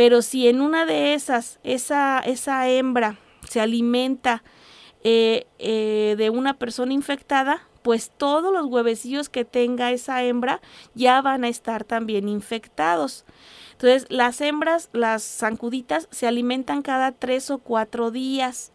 pero 0.00 0.22
si 0.22 0.48
en 0.48 0.62
una 0.62 0.86
de 0.86 1.12
esas, 1.12 1.60
esa, 1.62 2.20
esa 2.20 2.66
hembra 2.70 3.18
se 3.46 3.60
alimenta 3.60 4.42
eh, 5.04 5.46
eh, 5.58 6.14
de 6.16 6.30
una 6.30 6.54
persona 6.54 6.94
infectada, 6.94 7.68
pues 7.82 8.10
todos 8.16 8.50
los 8.50 8.64
huevecillos 8.64 9.28
que 9.28 9.44
tenga 9.44 9.92
esa 9.92 10.22
hembra 10.22 10.62
ya 10.94 11.20
van 11.20 11.44
a 11.44 11.48
estar 11.48 11.84
también 11.84 12.30
infectados. 12.30 13.26
Entonces, 13.72 14.06
las 14.08 14.40
hembras, 14.40 14.88
las 14.94 15.22
zancuditas, 15.22 16.08
se 16.10 16.26
alimentan 16.26 16.80
cada 16.80 17.12
tres 17.12 17.50
o 17.50 17.58
cuatro 17.58 18.10
días. 18.10 18.72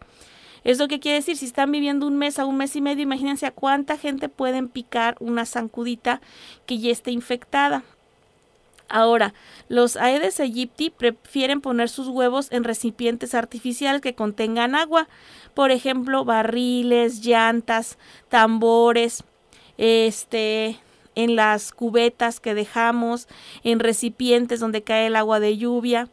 ¿Eso 0.62 0.86
qué 0.86 1.00
quiere 1.00 1.16
decir? 1.16 1.36
Si 1.36 1.46
están 1.46 1.72
viviendo 1.72 2.06
un 2.06 2.18
mes 2.18 2.38
a 2.38 2.46
un 2.46 2.56
mes 2.56 2.76
y 2.76 2.80
medio, 2.80 3.02
imagínense 3.02 3.46
a 3.46 3.50
cuánta 3.50 3.98
gente 3.98 4.28
pueden 4.28 4.68
picar 4.68 5.16
una 5.18 5.44
zancudita 5.44 6.20
que 6.66 6.78
ya 6.78 6.92
esté 6.92 7.10
infectada. 7.10 7.82
Ahora, 8.88 9.34
los 9.68 9.96
Aedes 9.96 10.38
aegypti 10.38 10.90
prefieren 10.90 11.60
poner 11.60 11.88
sus 11.88 12.08
huevos 12.08 12.48
en 12.52 12.64
recipientes 12.64 13.34
artificiales 13.34 14.00
que 14.00 14.14
contengan 14.14 14.74
agua, 14.74 15.08
por 15.54 15.70
ejemplo, 15.70 16.24
barriles, 16.24 17.24
llantas, 17.24 17.98
tambores, 18.28 19.24
este, 19.76 20.78
en 21.16 21.34
las 21.34 21.72
cubetas 21.72 22.38
que 22.38 22.54
dejamos, 22.54 23.26
en 23.64 23.80
recipientes 23.80 24.60
donde 24.60 24.82
cae 24.82 25.06
el 25.06 25.16
agua 25.16 25.40
de 25.40 25.56
lluvia. 25.56 26.08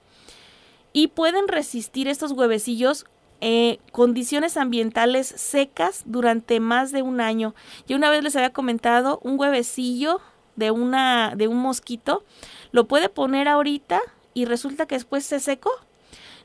Y 0.94 1.08
pueden 1.08 1.48
resistir 1.48 2.08
estos 2.08 2.32
huevecillos 2.32 3.06
eh, 3.46 3.80
condiciones 3.92 4.56
ambientales 4.56 5.28
secas 5.28 6.04
durante 6.06 6.60
más 6.60 6.92
de 6.92 7.02
un 7.02 7.20
año. 7.20 7.54
Yo 7.88 7.98
una 7.98 8.10
vez 8.10 8.24
les 8.24 8.36
había 8.38 8.54
comentado 8.54 9.20
un 9.22 9.38
huevecillo 9.38 10.22
de 10.56 10.72
una 10.72 11.34
de 11.36 11.48
un 11.48 11.58
mosquito 11.58 12.24
lo 12.72 12.88
puede 12.88 13.08
poner 13.10 13.48
ahorita 13.48 14.02
y 14.34 14.46
resulta 14.46 14.86
que 14.86 14.96
después 14.96 15.26
se 15.26 15.40
secó. 15.40 15.72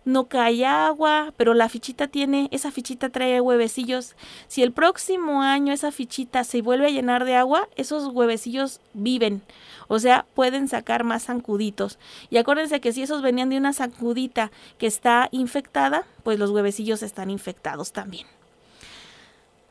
No 0.04 0.28
cae 0.28 0.64
agua, 0.64 1.34
pero 1.36 1.54
la 1.54 1.68
fichita 1.68 2.06
tiene, 2.06 2.48
esa 2.50 2.70
fichita 2.70 3.10
trae 3.10 3.40
huevecillos. 3.40 4.14
Si 4.46 4.62
el 4.62 4.72
próximo 4.72 5.42
año 5.42 5.72
esa 5.72 5.90
fichita 5.92 6.44
se 6.44 6.62
vuelve 6.62 6.86
a 6.86 6.90
llenar 6.90 7.24
de 7.24 7.34
agua, 7.34 7.68
esos 7.76 8.06
huevecillos 8.12 8.80
viven. 8.94 9.42
O 9.88 9.98
sea, 9.98 10.26
pueden 10.34 10.68
sacar 10.68 11.04
más 11.04 11.24
zancuditos. 11.24 11.98
Y 12.30 12.36
acuérdense 12.36 12.80
que 12.80 12.92
si 12.92 13.02
esos 13.02 13.22
venían 13.22 13.48
de 13.48 13.58
una 13.58 13.72
zancudita 13.72 14.50
que 14.78 14.86
está 14.86 15.28
infectada, 15.30 16.06
pues 16.22 16.38
los 16.38 16.50
huevecillos 16.50 17.02
están 17.02 17.30
infectados 17.30 17.92
también. 17.92 18.26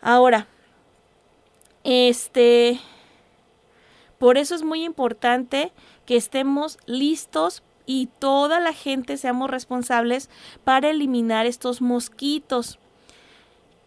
Ahora, 0.01 0.47
este, 1.83 2.79
por 4.19 4.37
eso 4.37 4.55
es 4.55 4.63
muy 4.63 4.83
importante 4.83 5.71
que 6.05 6.15
estemos 6.15 6.77
listos 6.85 7.63
y 7.85 8.09
toda 8.19 8.59
la 8.59 8.73
gente 8.73 9.17
seamos 9.17 9.49
responsables 9.49 10.29
para 10.63 10.89
eliminar 10.89 11.45
estos 11.45 11.81
mosquitos. 11.81 12.79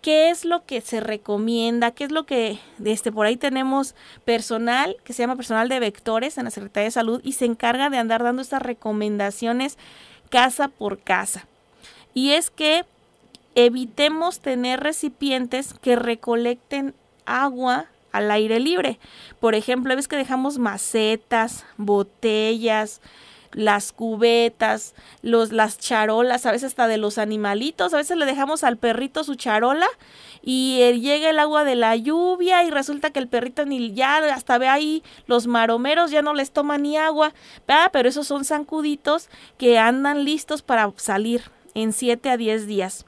¿Qué 0.00 0.31
es 0.31 0.46
lo 0.46 0.64
que 0.64 0.81
se 0.81 1.00
recomienda? 1.00 1.90
¿Qué 1.90 2.04
es 2.04 2.11
lo 2.11 2.24
que 2.24 2.59
este 2.83 3.12
por 3.12 3.26
ahí 3.26 3.37
tenemos 3.37 3.94
personal 4.24 4.96
que 5.04 5.12
se 5.12 5.22
llama 5.22 5.37
personal 5.37 5.68
de 5.68 5.78
vectores 5.78 6.38
en 6.38 6.44
la 6.44 6.50
Secretaría 6.50 6.87
de 6.87 6.92
Salud 6.92 7.20
y 7.22 7.33
se 7.33 7.44
encarga 7.44 7.90
de 7.90 7.98
andar 7.98 8.22
dando 8.22 8.40
estas 8.40 8.62
recomendaciones 8.62 9.76
casa 10.31 10.68
por 10.68 11.00
casa? 11.00 11.46
Y 12.14 12.31
es 12.31 12.50
que 12.50 12.87
evitemos 13.54 14.40
tener 14.40 14.81
recipientes 14.81 15.74
que 15.74 15.96
recolecten 15.96 16.94
agua 17.26 17.87
al 18.12 18.31
aire 18.31 18.61
libre. 18.61 18.99
Por 19.38 19.55
ejemplo, 19.55 19.94
ves 19.94 20.09
que 20.09 20.16
dejamos 20.16 20.59
macetas, 20.59 21.64
botellas, 21.77 23.01
las 23.53 23.92
cubetas, 23.92 24.94
los, 25.23 25.53
las 25.53 25.79
charolas, 25.79 26.46
a 26.46 26.53
veces 26.53 26.68
hasta 26.68 26.87
de 26.87 26.99
los 26.99 27.18
animalitos, 27.18 27.92
a 27.92 27.96
veces 27.96 28.16
le 28.16 28.27
dejamos 28.27 28.62
al 28.62 28.77
perrito 28.77 29.25
su 29.25 29.35
charola 29.35 29.88
y 30.42 30.79
llega 31.01 31.31
el 31.31 31.38
agua 31.38 31.64
de 31.64 31.75
la 31.75 31.96
lluvia 31.96 32.62
y 32.64 32.70
resulta 32.70 33.11
que 33.11 33.18
el 33.18 33.29
perrito 33.29 33.66
ni 33.66 33.92
ya 33.92 34.18
hasta 34.33 34.59
ve 34.59 34.68
ahí 34.68 35.03
los 35.27 35.46
maromeros 35.46 36.11
ya 36.11 36.23
no 36.23 36.35
les 36.35 36.53
toma 36.53 36.79
ni 36.79 36.96
agua, 36.96 37.35
pero 37.92 38.09
esos 38.09 38.27
son 38.27 38.44
zancuditos 38.44 39.29
que 39.59 39.79
andan 39.79 40.25
listos 40.25 40.62
para 40.62 40.92
salir 40.96 41.42
en 41.75 41.92
7 41.92 42.31
a 42.31 42.37
10 42.37 42.66
días. 42.66 43.05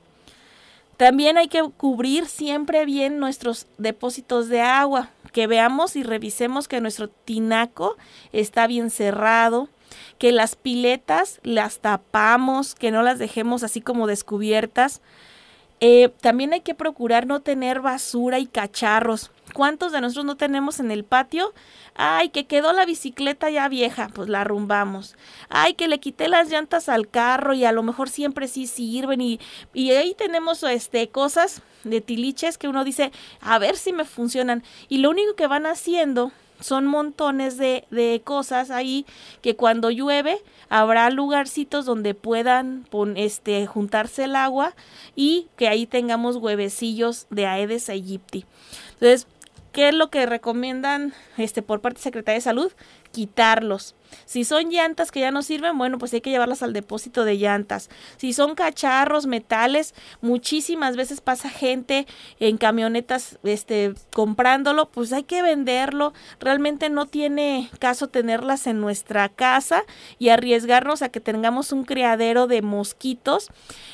También 1.03 1.37
hay 1.37 1.49
que 1.49 1.61
cubrir 1.77 2.27
siempre 2.27 2.85
bien 2.85 3.19
nuestros 3.19 3.67
depósitos 3.77 4.49
de 4.49 4.61
agua, 4.61 5.11
que 5.33 5.49
veamos 5.49 5.97
y 5.97 6.05
revisemos 6.05 6.69
que 6.69 6.81
nuestro 6.81 7.09
tinaco 7.09 7.97
está 8.33 8.69
bien 8.69 8.89
cerrado, 8.89 9.69
que 10.19 10.31
las 10.31 10.55
piletas 10.55 11.41
las 11.43 11.81
tapamos, 11.81 12.77
que 12.77 12.93
no 12.93 13.03
las 13.03 13.19
dejemos 13.19 13.65
así 13.65 13.81
como 13.81 14.07
descubiertas. 14.07 15.01
Eh, 15.81 16.13
también 16.21 16.53
hay 16.53 16.61
que 16.61 16.77
procurar 16.77 17.27
no 17.27 17.41
tener 17.41 17.81
basura 17.81 18.39
y 18.39 18.47
cacharros. 18.47 19.33
¿Cuántos 19.55 19.93
de 19.93 20.01
nosotros 20.01 20.25
no 20.25 20.37
tenemos 20.37 20.81
en 20.81 20.91
el 20.91 21.05
patio? 21.05 21.53
Ay, 21.95 22.31
que 22.31 22.47
quedó 22.47 22.73
la 22.73 22.87
bicicleta 22.87 23.51
ya 23.51 23.69
vieja, 23.69 24.09
pues 24.15 24.29
la 24.29 24.41
arrumbamos. 24.41 25.15
Ay, 25.51 25.75
que 25.75 25.89
le 25.89 26.01
quité 26.01 26.29
las 26.29 26.51
llantas 26.51 26.89
al 26.89 27.09
carro 27.09 27.53
y 27.53 27.65
a 27.65 27.73
lo 27.73 27.83
mejor 27.83 28.09
siempre 28.09 28.49
sí 28.49 28.67
sirven 28.67 29.21
y, 29.21 29.41
y 29.75 29.91
ahí 29.91 30.15
tenemos 30.15 30.63
este 30.63 31.09
cosas 31.11 31.63
de 31.85 32.01
tiliches 32.01 32.57
que 32.57 32.69
uno 32.69 32.85
dice, 32.85 33.13
a 33.41 33.59
ver 33.59 33.77
si 33.77 33.93
me 33.93 34.05
funcionan. 34.05 34.63
Y 34.89 34.99
lo 34.99 35.11
único 35.11 35.35
que 35.35 35.47
van 35.47 35.67
haciendo 35.67 36.33
son 36.61 36.87
montones 36.87 37.59
de, 37.59 37.85
de, 37.91 38.23
cosas 38.25 38.71
ahí 38.71 39.05
que 39.41 39.57
cuando 39.57 39.91
llueve 39.91 40.39
habrá 40.69 41.11
lugarcitos 41.11 41.85
donde 41.85 42.15
puedan 42.15 42.87
este, 43.17 43.67
juntarse 43.67 44.25
el 44.25 44.37
agua 44.37 44.75
y 45.17 45.49
que 45.57 45.69
ahí 45.69 45.87
tengamos 45.87 46.37
huevecillos 46.37 47.27
de 47.31 47.47
Aedes 47.47 47.89
aegypti. 47.89 48.47
Entonces, 48.93 49.27
¿qué 49.73 49.89
es 49.89 49.95
lo 49.95 50.11
que 50.11 50.27
recomiendan 50.27 51.13
este, 51.37 51.63
por 51.63 51.81
parte 51.81 51.99
de 51.99 52.05
Secretaría 52.05 52.37
de 52.37 52.43
Salud? 52.43 52.73
Quitarlos. 53.11 53.95
Si 54.25 54.45
son 54.45 54.71
llantas 54.71 55.11
que 55.11 55.21
ya 55.21 55.31
no 55.31 55.43
sirven, 55.43 55.77
bueno, 55.79 55.99
pues 55.99 56.13
hay 56.15 56.21
que 56.21 56.31
llevarlas 56.31 56.63
al 56.63 56.73
depósito 56.73 57.25
de 57.25 57.37
llantas. 57.37 57.91
Si 58.17 58.33
son 58.33 58.55
cacharros, 58.55 59.27
metales, 59.27 59.95
muchísimas 60.21 60.97
veces 60.97 61.21
pasa 61.21 61.51
gente 61.51 62.07
en 62.41 62.57
camionetas 62.57 63.39
este 63.43 63.95
comprándolo, 64.13 64.91
pues 64.91 65.13
hay 65.13 65.25
que 65.25 65.43
venderlo. 65.43 66.13
Realmente 66.41 66.91
no 66.91 67.07
tiene 67.07 67.71
caso 67.79 68.09
tenerlas 68.09 68.67
en 68.67 68.81
nuestra 68.81 69.29
casa 69.29 69.85
y 70.19 70.29
arriesgarnos 70.29 71.03
a 71.03 71.09
que 71.09 71.21
tengamos 71.21 71.73
un 71.73 71.85
criadero 71.85 72.47
de 72.47 72.63
mosquitos 72.63 73.49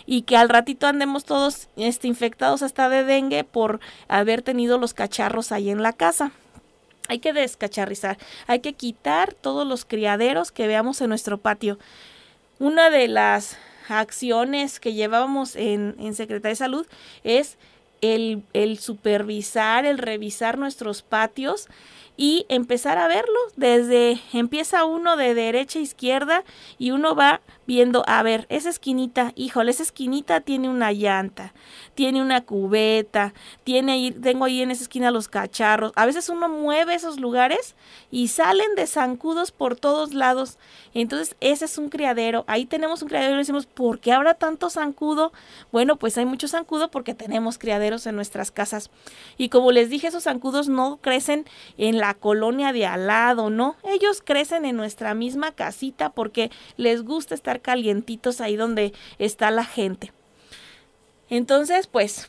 y 0.07 0.23
que 0.23 0.37
al 0.37 0.49
ratito 0.49 0.87
andemos 0.87 1.25
todos 1.25 1.69
este, 1.77 2.09
infectados 2.09 2.63
hasta 2.63 2.89
de 2.89 3.05
dengue 3.05 3.45
por 3.45 3.81
haber 4.09 4.43
tenido 4.43 4.79
los 4.79 4.95
cacharros 4.95 5.53
ahí 5.53 5.71
en 5.71 5.83
la 5.83 5.93
casa. 5.93 6.33
Hay 7.09 7.19
que 7.19 7.33
descacharrizar, 7.33 8.19
hay 8.47 8.61
que 8.61 8.75
quitar 8.75 9.35
todos 9.35 9.67
los 9.67 9.85
criaderos 9.85 10.53
que 10.53 10.67
veamos 10.67 11.01
en 11.01 11.09
nuestro 11.09 11.39
patio. 11.39 11.79
Una 12.59 12.91
de 12.91 13.09
las 13.09 13.57
acciones 13.89 14.81
que 14.81 14.95
llevábamos 14.95 15.57
en, 15.57 15.97
en 15.99 16.15
Secretaría 16.15 16.51
de 16.51 16.57
Salud 16.57 16.87
es 17.25 17.57
el, 18.01 18.43
el 18.53 18.79
supervisar, 18.79 19.85
el 19.85 19.99
revisar 19.99 20.59
nuestros 20.59 21.03
patios 21.03 21.69
y 22.21 22.47
empezar 22.49 22.99
a 22.99 23.07
verlo 23.07 23.39
desde 23.55 24.21
empieza 24.33 24.85
uno 24.85 25.17
de 25.17 25.35
derecha 25.35 25.79
a 25.79 25.83
izquierda 25.83 26.45
y 26.77 26.91
uno 26.91 27.15
va 27.15 27.41
viendo, 27.65 28.03
a 28.07 28.23
ver, 28.23 28.47
esa 28.49 28.71
esquinita, 28.71 29.33
híjole, 29.37 29.71
esa 29.71 29.83
esquinita 29.83 30.41
tiene 30.41 30.69
una 30.71 30.91
llanta, 30.91 31.53
tiene 31.95 32.23
una 32.23 32.41
cubeta, 32.41 33.35
tiene 33.63 33.93
ahí, 33.93 34.11
tengo 34.11 34.47
ahí 34.47 34.63
en 34.63 34.71
esa 34.71 34.83
esquina 34.83 35.11
los 35.11 35.29
cacharros. 35.29 35.93
A 35.95 36.07
veces 36.07 36.29
uno 36.29 36.49
mueve 36.49 36.95
esos 36.95 37.21
lugares 37.21 37.77
y 38.11 38.29
salen 38.29 38.75
de 38.75 38.87
zancudos 38.87 39.53
por 39.53 39.77
todos 39.77 40.15
lados. 40.15 40.59
Entonces, 40.95 41.37
ese 41.41 41.67
es 41.67 41.77
un 41.77 41.91
criadero. 41.91 42.45
Ahí 42.49 42.65
tenemos 42.65 43.03
un 43.03 43.09
criadero 43.09 43.35
y 43.35 43.39
decimos, 43.39 43.67
¿por 43.67 44.01
qué 44.01 44.13
habrá 44.13 44.33
tanto 44.33 44.71
zancudo? 44.71 45.33
Bueno, 45.71 45.97
pues 45.97 46.17
hay 46.17 46.25
mucho 46.25 46.49
zancudo 46.49 46.91
porque 46.91 47.15
tenemos 47.15 47.59
criaderos 47.59 48.07
en 48.07 48.17
nuestras 48.17 48.51
casas. 48.51 48.91
Y 49.37 49.51
como 49.51 49.73
les 49.73 49.91
dije, 49.91 50.07
esos 50.07 50.25
zancudos 50.25 50.71
no 50.71 50.99
crecen 51.03 51.45
en 51.77 51.99
la 51.99 52.08
colonia 52.15 52.73
de 52.73 52.87
al 52.87 53.07
lado, 53.07 53.51
¿no? 53.51 53.77
Ellos 53.85 54.23
crecen 54.25 54.65
en 54.65 54.77
nuestra 54.77 55.15
misma 55.15 55.53
casita 55.53 56.11
porque 56.11 56.51
les 56.77 57.03
gusta 57.03 57.35
estar 57.35 57.61
calientitos 57.61 58.41
ahí 58.41 58.57
donde 58.57 58.93
está 59.19 59.51
la 59.51 59.65
gente. 59.65 60.13
Entonces, 61.31 61.87
pues 61.87 62.29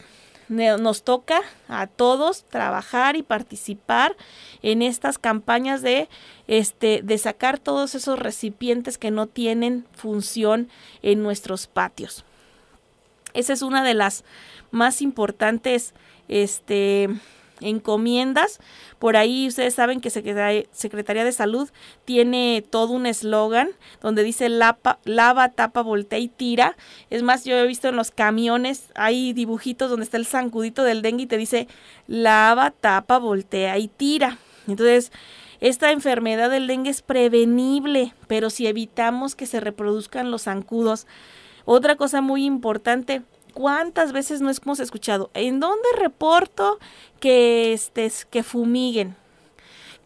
nos 0.50 1.04
toca 1.04 1.42
a 1.68 1.86
todos 1.86 2.44
trabajar 2.46 3.16
y 3.16 3.24
participar 3.24 4.18
en 4.64 4.82
estas 4.82 5.20
campañas 5.20 5.84
de 5.84 6.10
este 6.48 7.02
de 7.04 7.18
sacar 7.20 7.60
todos 7.60 7.94
esos 7.94 8.18
recipientes 8.18 8.98
que 8.98 9.12
no 9.12 9.28
tienen 9.28 9.86
función 9.94 10.70
en 11.04 11.22
nuestros 11.22 11.68
patios. 11.68 12.26
Esa 13.36 13.54
es 13.54 13.62
una 13.62 13.84
de 13.84 13.94
las 13.94 14.24
más 14.72 15.04
importantes 15.04 15.94
este 16.28 17.10
encomiendas. 17.62 18.60
Por 19.00 19.18
ahí 19.18 19.48
ustedes 19.48 19.74
saben 19.74 20.02
que 20.02 20.10
Secretaría 20.10 21.24
de 21.24 21.32
Salud 21.32 21.70
tiene 22.06 22.64
todo 22.70 22.94
un 22.94 23.06
eslogan 23.06 23.70
donde 24.02 24.24
dice 24.24 24.50
lava, 24.50 25.00
lava, 25.06 25.50
tapa, 25.50 25.82
voltea 25.82 26.20
y 26.20 26.28
tira. 26.28 26.78
Es 27.10 27.24
más, 27.24 27.46
yo 27.46 27.58
he 27.58 27.68
visto 27.68 27.88
en 27.88 27.96
los 27.96 28.12
camiones, 28.12 28.92
hay 28.96 29.34
dibujitos 29.34 29.90
donde 29.90 30.04
está 30.04 30.18
el 30.18 30.26
zancudito 30.26 30.84
del 30.84 31.02
dengue 31.02 31.24
y 31.24 31.28
te 31.28 31.38
dice 31.38 31.68
lava, 32.08 32.72
tapa, 32.72 33.18
voltea 33.18 33.78
y 33.78 33.88
tira. 33.88 34.38
Entonces, 34.68 35.12
esta 35.62 35.92
enfermedad 35.92 36.50
del 36.50 36.68
dengue 36.68 36.90
es 36.90 37.02
prevenible, 37.02 38.14
pero 38.28 38.50
si 38.50 38.68
evitamos 38.68 39.36
que 39.36 39.46
se 39.46 39.60
reproduzcan 39.60 40.32
los 40.32 40.44
zancudos. 40.44 41.06
Otra 41.66 41.98
cosa 41.98 42.22
muy 42.22 42.46
importante, 42.46 43.22
¿Cuántas 43.54 44.12
veces 44.12 44.42
no 44.42 44.50
hemos 44.50 44.80
escuchado? 44.80 45.30
¿En 45.34 45.60
dónde 45.60 45.88
reporto 45.98 46.80
que, 47.20 47.74
este, 47.74 48.12
que 48.30 48.44
fumiguen? 48.44 49.16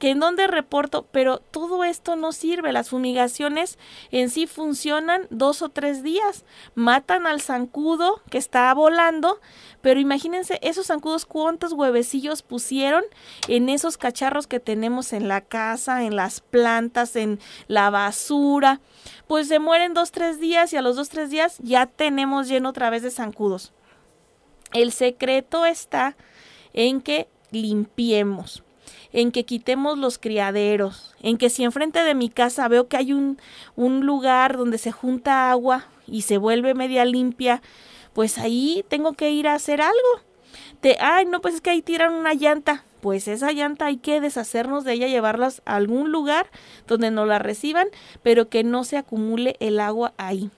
Que 0.03 0.09
en 0.09 0.19
dónde 0.19 0.47
reporto, 0.47 1.07
pero 1.13 1.37
todo 1.37 1.85
esto 1.85 2.17
no 2.17 2.33
sirve. 2.33 2.73
Las 2.73 2.89
fumigaciones 2.89 3.79
en 4.11 4.29
sí 4.29 4.47
funcionan 4.47 5.27
dos 5.29 5.61
o 5.61 5.69
tres 5.69 6.03
días. 6.03 6.43
Matan 6.75 7.25
al 7.25 7.39
zancudo 7.39 8.21
que 8.29 8.37
está 8.37 8.73
volando, 8.73 9.39
pero 9.79 10.01
imagínense 10.01 10.59
esos 10.61 10.87
zancudos 10.87 11.25
cuántos 11.25 11.71
huevecillos 11.71 12.41
pusieron 12.41 13.05
en 13.47 13.69
esos 13.69 13.97
cacharros 13.97 14.45
que 14.45 14.59
tenemos 14.59 15.13
en 15.13 15.29
la 15.29 15.39
casa, 15.39 16.03
en 16.03 16.17
las 16.17 16.41
plantas, 16.41 17.15
en 17.15 17.39
la 17.69 17.89
basura 17.89 18.81
pues 19.25 19.47
se 19.47 19.59
mueren 19.59 19.93
dos, 19.93 20.11
tres 20.11 20.37
días 20.37 20.73
y 20.73 20.75
a 20.75 20.81
los 20.81 20.97
dos, 20.97 21.07
tres 21.07 21.29
días 21.29 21.59
ya 21.59 21.85
tenemos 21.85 22.49
lleno 22.49 22.67
otra 22.67 22.89
vez 22.89 23.03
de 23.03 23.09
zancudos. 23.09 23.71
El 24.73 24.91
secreto 24.91 25.65
está 25.65 26.17
en 26.73 26.99
que 26.99 27.29
limpiemos, 27.51 28.62
en 29.13 29.31
que 29.31 29.45
quitemos 29.45 29.97
los 29.97 30.17
criaderos, 30.17 31.15
en 31.21 31.37
que 31.37 31.49
si 31.49 31.63
enfrente 31.63 32.03
de 32.03 32.15
mi 32.15 32.29
casa 32.29 32.67
veo 32.67 32.87
que 32.87 32.97
hay 32.97 33.13
un, 33.13 33.39
un 33.75 34.05
lugar 34.05 34.57
donde 34.57 34.77
se 34.77 34.91
junta 34.91 35.49
agua 35.51 35.85
y 36.05 36.23
se 36.23 36.37
vuelve 36.37 36.73
media 36.73 37.05
limpia, 37.05 37.61
pues 38.13 38.37
ahí 38.37 38.83
tengo 38.89 39.13
que 39.13 39.31
ir 39.31 39.47
a 39.47 39.55
hacer 39.55 39.81
algo. 39.81 39.93
De, 40.81 40.97
ay, 40.99 41.25
no, 41.25 41.39
pues 41.39 41.55
es 41.55 41.61
que 41.61 41.69
ahí 41.69 41.81
tiran 41.81 42.13
una 42.13 42.33
llanta 42.33 42.83
pues 43.03 43.27
esa 43.27 43.51
llanta 43.51 43.87
hay 43.87 43.97
que 43.97 44.21
deshacernos 44.21 44.85
de 44.85 44.93
ella, 44.93 45.07
llevarlas 45.09 45.61
a 45.65 45.75
algún 45.75 46.13
lugar 46.13 46.49
donde 46.87 47.11
no 47.11 47.25
la 47.25 47.37
reciban, 47.37 47.89
pero 48.21 48.47
que 48.47 48.63
no 48.63 48.85
se 48.85 48.95
acumule 48.95 49.57
el 49.59 49.81
agua 49.81 50.13
ahí. 50.15 50.51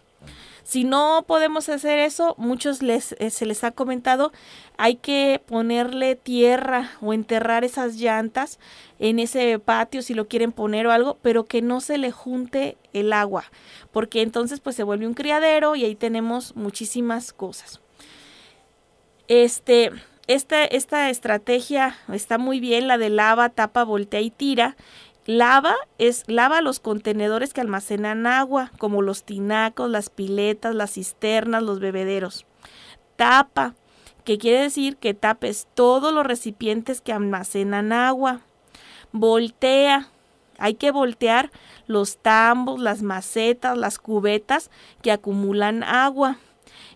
Si 0.66 0.84
no 0.84 1.24
podemos 1.28 1.70
hacer 1.70 2.00
eso, 2.00 2.34
muchos 2.40 2.82
les, 2.82 3.12
eh, 3.20 3.30
se 3.30 3.46
les 3.46 3.64
ha 3.64 3.70
comentado, 3.70 4.34
hay 4.78 4.96
que 4.96 5.40
ponerle 5.46 6.16
tierra 6.16 6.90
o 7.02 7.14
enterrar 7.14 7.64
esas 7.64 7.98
llantas 7.98 8.58
en 8.98 9.20
ese 9.20 9.60
patio 9.60 10.02
si 10.02 10.16
lo 10.16 10.28
quieren 10.28 10.52
poner 10.52 10.88
o 10.88 10.92
algo, 10.92 11.20
pero 11.22 11.46
que 11.46 11.62
no 11.62 11.82
se 11.82 12.00
le 12.00 12.10
junte 12.10 12.78
el 12.94 13.14
agua, 13.14 13.46
porque 13.92 14.24
entonces 14.24 14.60
pues 14.60 14.76
se 14.76 14.82
vuelve 14.82 15.06
un 15.06 15.14
criadero 15.14 15.76
y 15.76 15.86
ahí 15.86 15.96
tenemos 15.96 16.56
muchísimas 16.56 17.32
cosas. 17.32 17.80
Este, 19.28 19.92
esta, 20.26 20.66
esta 20.66 21.12
estrategia 21.12 21.96
está 22.12 22.40
muy 22.40 22.60
bien, 22.60 22.88
la 22.88 22.98
de 22.98 23.10
lava, 23.12 23.50
tapa, 23.50 23.84
voltea 23.84 24.22
y 24.22 24.32
tira. 24.32 24.76
Lava 25.28 25.76
es 25.98 26.24
lava 26.28 26.62
los 26.62 26.80
contenedores 26.80 27.52
que 27.52 27.62
almacenan 27.62 28.28
agua, 28.28 28.72
como 28.78 29.02
los 29.02 29.24
tinacos, 29.24 29.90
las 29.90 30.12
piletas, 30.12 30.76
las 30.76 30.94
cisternas, 30.94 31.64
los 31.64 31.80
bebederos. 31.80 32.46
Tapa, 33.16 33.74
que 34.24 34.38
quiere 34.38 34.62
decir 34.62 34.98
que 34.98 35.16
tapes 35.16 35.68
todos 35.74 36.14
los 36.14 36.28
recipientes 36.28 37.02
que 37.02 37.12
almacenan 37.12 37.92
agua. 37.92 38.42
Voltea, 39.14 40.10
hay 40.60 40.76
que 40.76 40.92
voltear 40.92 41.50
los 41.88 42.18
tambos, 42.18 42.80
las 42.80 43.02
macetas, 43.02 43.76
las 43.76 43.98
cubetas 43.98 44.70
que 45.02 45.12
acumulan 45.12 45.82
agua. 45.82 46.38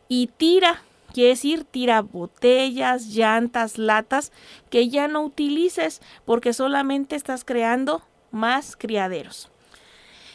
Y 0.08 0.28
tira, 0.38 0.84
Quiere 1.14 1.30
decir, 1.30 1.64
tira 1.64 2.02
botellas, 2.04 3.08
llantas, 3.08 3.80
latas 3.80 4.32
que 4.70 4.90
ya 4.90 5.08
no 5.08 5.24
utilices 5.24 6.02
porque 6.24 6.54
solamente 6.54 7.16
estás 7.16 7.44
creando 7.44 8.04
más 8.32 8.76
criaderos. 8.76 9.50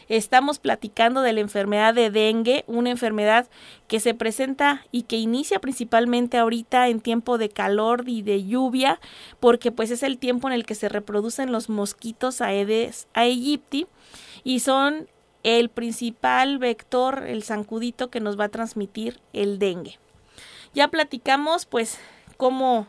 Estamos 0.09 0.59
platicando 0.59 1.23
de 1.23 1.33
la 1.33 1.41
enfermedad 1.41 1.95
de 1.95 2.11
dengue, 2.11 2.65
una 2.67 2.91
enfermedad 2.91 3.49
que 3.89 4.01
se 4.01 4.13
presenta 4.13 4.85
y 4.93 5.03
que 5.03 5.17
inicia 5.17 5.61
principalmente 5.61 6.37
ahorita 6.37 6.89
en 6.89 7.01
tiempo 7.01 7.39
de 7.39 7.49
calor 7.49 8.05
y 8.07 8.23
de 8.23 8.45
lluvia, 8.45 9.01
porque 9.41 9.73
pues 9.73 9.91
es 9.91 10.03
el 10.03 10.19
tiempo 10.19 10.49
en 10.49 10.55
el 10.55 10.67
que 10.67 10.75
se 10.75 10.89
reproducen 10.89 11.53
los 11.53 11.71
mosquitos 11.71 12.41
Aedes 12.41 13.09
aegypti 13.15 13.87
y 14.43 14.61
son 14.61 15.09
el 15.43 15.69
principal 15.69 16.59
vector, 16.59 17.25
el 17.27 17.43
zancudito 17.43 18.11
que 18.11 18.21
nos 18.21 18.39
va 18.39 18.45
a 18.45 18.51
transmitir 18.51 19.21
el 19.33 19.59
dengue. 19.59 19.99
Ya 20.75 20.89
platicamos 20.89 21.67
pues 21.67 21.99
cómo, 22.37 22.89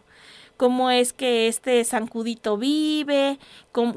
cómo 0.57 0.91
es 0.91 1.13
que 1.13 1.47
este 1.47 1.83
zancudito 1.83 2.57
vive, 2.57 3.39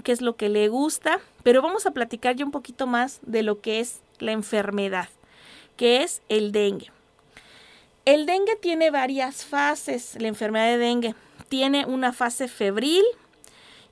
qué 0.02 0.12
es 0.12 0.20
lo 0.20 0.36
que 0.36 0.48
le 0.48 0.68
gusta, 0.68 1.20
pero 1.42 1.62
vamos 1.62 1.86
a 1.86 1.92
platicar 1.92 2.36
ya 2.36 2.44
un 2.44 2.50
poquito 2.50 2.86
más 2.86 3.20
de 3.22 3.42
lo 3.42 3.60
que 3.60 3.80
es 3.80 4.00
la 4.18 4.32
enfermedad, 4.32 5.08
que 5.76 6.02
es 6.02 6.22
el 6.28 6.52
dengue. 6.52 6.90
El 8.04 8.26
dengue 8.26 8.56
tiene 8.56 8.90
varias 8.90 9.44
fases, 9.44 10.16
la 10.18 10.28
enfermedad 10.28 10.66
de 10.66 10.78
dengue. 10.78 11.14
Tiene 11.48 11.84
una 11.84 12.12
fase 12.12 12.48
febril 12.48 13.04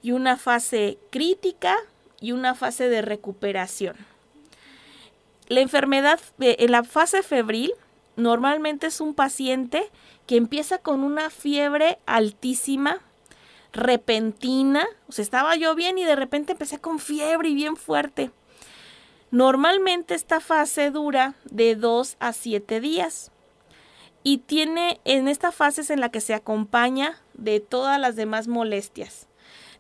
y 0.02 0.12
una 0.12 0.36
fase 0.36 0.98
crítica 1.10 1.76
y 2.20 2.32
una 2.32 2.54
fase 2.54 2.88
de 2.88 3.02
recuperación. 3.02 3.96
La 5.48 5.60
enfermedad, 5.60 6.18
eh, 6.40 6.56
en 6.60 6.72
la 6.72 6.82
fase 6.82 7.22
febril, 7.22 7.72
normalmente 8.16 8.88
es 8.88 9.00
un 9.00 9.14
paciente 9.14 9.90
que 10.26 10.36
empieza 10.36 10.78
con 10.78 11.04
una 11.04 11.30
fiebre 11.30 11.98
altísima, 12.06 13.00
repentina, 13.72 14.86
o 15.08 15.12
sea, 15.12 15.22
estaba 15.22 15.54
yo 15.56 15.74
bien 15.74 15.98
y 15.98 16.04
de 16.04 16.16
repente 16.16 16.52
empecé 16.52 16.80
con 16.80 16.98
fiebre 16.98 17.50
y 17.50 17.54
bien 17.54 17.76
fuerte. 17.76 18.30
Normalmente 19.30 20.14
esta 20.14 20.40
fase 20.40 20.90
dura 20.90 21.34
de 21.44 21.76
2 21.76 22.16
a 22.20 22.32
7 22.32 22.80
días 22.80 23.32
y 24.22 24.38
tiene 24.38 25.00
en 25.04 25.28
esta 25.28 25.52
fase 25.52 25.82
es 25.82 25.90
en 25.90 26.00
la 26.00 26.10
que 26.10 26.20
se 26.20 26.34
acompaña 26.34 27.20
de 27.34 27.60
todas 27.60 28.00
las 28.00 28.16
demás 28.16 28.48
molestias. 28.48 29.28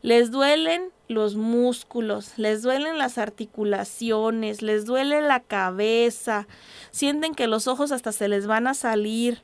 Les 0.02 0.30
duelen 0.30 0.92
los 1.08 1.36
músculos, 1.36 2.32
les 2.36 2.62
duelen 2.62 2.98
las 2.98 3.18
articulaciones, 3.18 4.62
les 4.62 4.84
duele 4.84 5.20
la 5.20 5.40
cabeza, 5.40 6.46
sienten 6.90 7.34
que 7.34 7.46
los 7.46 7.68
ojos 7.68 7.92
hasta 7.92 8.12
se 8.12 8.28
les 8.28 8.46
van 8.46 8.66
a 8.66 8.74
salir, 8.74 9.42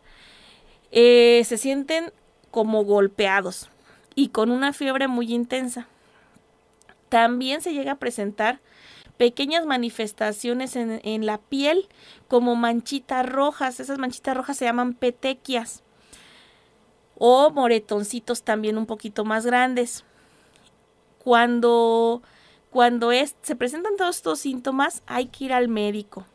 eh, 0.90 1.42
se 1.44 1.58
sienten 1.58 2.12
como 2.50 2.84
golpeados 2.84 3.70
y 4.14 4.28
con 4.28 4.50
una 4.50 4.72
fiebre 4.72 5.08
muy 5.08 5.32
intensa. 5.32 5.86
También 7.08 7.60
se 7.60 7.72
llega 7.72 7.92
a 7.92 7.98
presentar 7.98 8.60
pequeñas 9.16 9.66
manifestaciones 9.66 10.76
en, 10.76 11.00
en, 11.04 11.26
la 11.26 11.38
piel 11.38 11.88
como 12.28 12.56
manchitas 12.56 13.26
rojas. 13.26 13.80
Esas 13.80 13.98
manchitas 13.98 14.36
rojas 14.36 14.56
se 14.56 14.64
llaman 14.64 14.94
petequias 14.94 15.82
o 17.18 17.50
moretoncitos 17.50 18.42
también 18.42 18.78
un 18.78 18.86
poquito 18.86 19.24
más 19.24 19.46
grandes. 19.46 20.04
Cuando, 21.22 22.20
cuando 22.70 23.10
se 23.42 23.54
presentan 23.56 23.96
todos 23.96 24.16
estos 24.16 24.40
síntomas, 24.40 25.02
hay 25.06 25.26
que 25.26 25.44
ir 25.44 25.52
al 25.52 25.68
médico. 25.68 26.26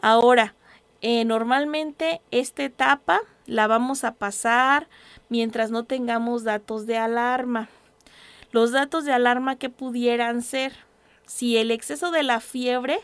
Ahora, 0.00 0.54
eh, 1.00 1.24
normalmente 1.24 2.20
esta 2.30 2.62
etapa 2.62 3.20
la 3.46 3.66
vamos 3.66 4.04
a 4.04 4.14
pasar 4.14 4.88
mientras 5.30 5.70
no 5.70 5.84
tengamos 5.84 6.44
datos 6.44 6.86
de 6.86 6.98
alarma. 6.98 7.68
Los 8.50 8.72
datos 8.72 9.04
de 9.04 9.12
alarma 9.12 9.56
que 9.56 9.70
pudieran 9.70 10.42
ser, 10.42 10.74
si 11.26 11.56
el 11.56 11.70
exceso 11.70 12.10
de 12.10 12.22
la 12.22 12.40
fiebre, 12.40 13.00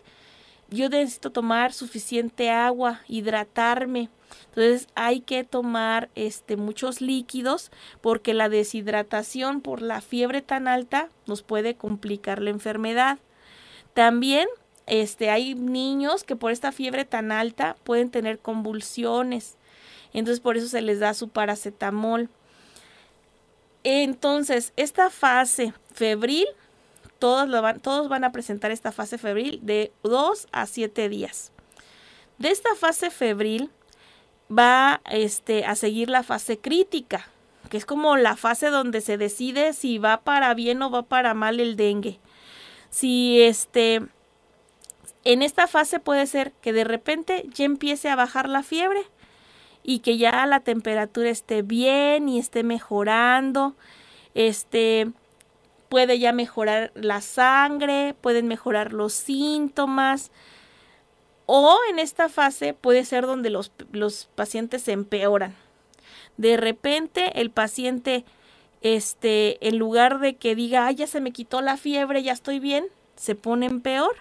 yo 0.69 0.91
necesito 0.91 1.31
tomar 1.31 1.73
suficiente 1.73 2.51
agua, 2.51 3.01
hidratarme. 3.09 4.11
Entonces 4.49 4.89
hay 4.95 5.21
que 5.21 5.45
tomar 5.45 6.09
este, 6.15 6.57
muchos 6.57 7.01
líquidos 7.01 7.71
porque 8.01 8.35
la 8.35 8.49
deshidratación 8.49 9.61
por 9.61 9.83
la 9.83 10.01
fiebre 10.01 10.43
tan 10.43 10.69
alta 10.69 11.09
nos 11.27 11.43
puede 11.43 11.75
complicar 11.75 12.43
la 12.43 12.51
enfermedad. 12.51 13.19
También 13.95 14.49
este, 14.87 15.31
hay 15.31 15.55
niños 15.55 16.25
que 16.25 16.37
por 16.37 16.51
esta 16.51 16.73
fiebre 16.73 17.05
tan 17.05 17.31
alta 17.31 17.77
pueden 17.85 18.11
tener 18.11 18.39
convulsiones. 18.39 19.57
Entonces 20.13 20.41
por 20.41 20.57
eso 20.57 20.69
se 20.69 20.81
les 20.81 21.01
da 21.01 21.15
su 21.15 21.29
paracetamol. 21.29 22.29
Entonces, 23.85 24.73
esta 24.77 25.09
fase 25.09 25.73
febril, 25.95 26.47
todos, 27.19 27.49
van, 27.51 27.81
todos 27.81 28.09
van 28.09 28.25
a 28.25 28.33
presentar 28.33 28.71
esta 28.71 28.93
fase 28.93 29.19
febril 29.19 29.61
de 29.63 29.93
2 30.03 30.49
a 30.53 30.67
7 30.67 31.09
días. 31.09 31.53
De 32.39 32.51
esta 32.51 32.75
fase 32.75 33.11
febril 33.11 33.71
va 34.51 35.01
este, 35.11 35.65
a 35.65 35.75
seguir 35.75 36.09
la 36.09 36.23
fase 36.23 36.59
crítica, 36.59 37.29
que 37.69 37.77
es 37.77 37.87
como 37.87 38.17
la 38.17 38.37
fase 38.37 38.69
donde 38.69 39.01
se 39.01 39.19
decide 39.19 39.73
si 39.73 39.99
va 39.99 40.21
para 40.21 40.55
bien 40.55 40.83
o 40.83 40.91
va 40.91 41.03
para 41.03 41.35
mal 41.35 41.61
el 41.61 41.77
dengue. 41.77 42.19
Si 42.91 43.43
este, 43.43 44.03
en 45.25 45.43
esta 45.43 45.67
fase 45.67 46.01
puede 46.01 46.27
ser 46.27 46.53
que 46.63 46.73
de 46.73 46.85
repente 46.85 47.47
ya 47.53 47.65
empiece 47.65 48.09
a 48.09 48.17
bajar 48.17 48.49
la 48.49 48.63
fiebre 48.63 49.03
y 49.83 50.01
que 50.01 50.17
ya 50.17 50.47
la 50.47 50.61
temperatura 50.61 51.31
esté 51.31 51.63
bien 51.63 52.29
y 52.29 52.39
esté 52.39 52.63
mejorando. 52.63 53.75
Este 54.35 55.11
puede 55.89 56.19
ya 56.19 56.33
mejorar 56.33 56.93
la 56.95 57.21
sangre, 57.21 58.15
pueden 58.21 58.49
mejorar 58.49 58.93
los 58.93 59.13
síntomas. 59.13 60.31
O 61.51 61.79
en 61.91 61.99
esta 61.99 62.29
fase 62.29 62.75
puede 62.75 63.07
ser 63.07 63.25
donde 63.25 63.49
los, 63.49 63.73
los 63.91 64.29
pacientes 64.35 64.83
se 64.83 64.93
empeoran. 64.93 65.57
De 66.37 66.59
repente 66.59 67.41
el 67.41 67.51
paciente, 67.51 68.27
este, 68.83 69.67
en 69.67 69.79
lugar 69.79 70.21
de 70.21 70.37
que 70.37 70.55
diga, 70.55 70.87
ay, 70.87 70.97
ya 70.97 71.07
se 71.07 71.23
me 71.23 71.33
quitó 71.33 71.63
la 71.63 71.79
fiebre, 71.79 72.23
ya 72.23 72.33
estoy 72.33 72.59
bien, 72.59 72.87
se 73.17 73.35
pone 73.35 73.71
peor 73.81 74.15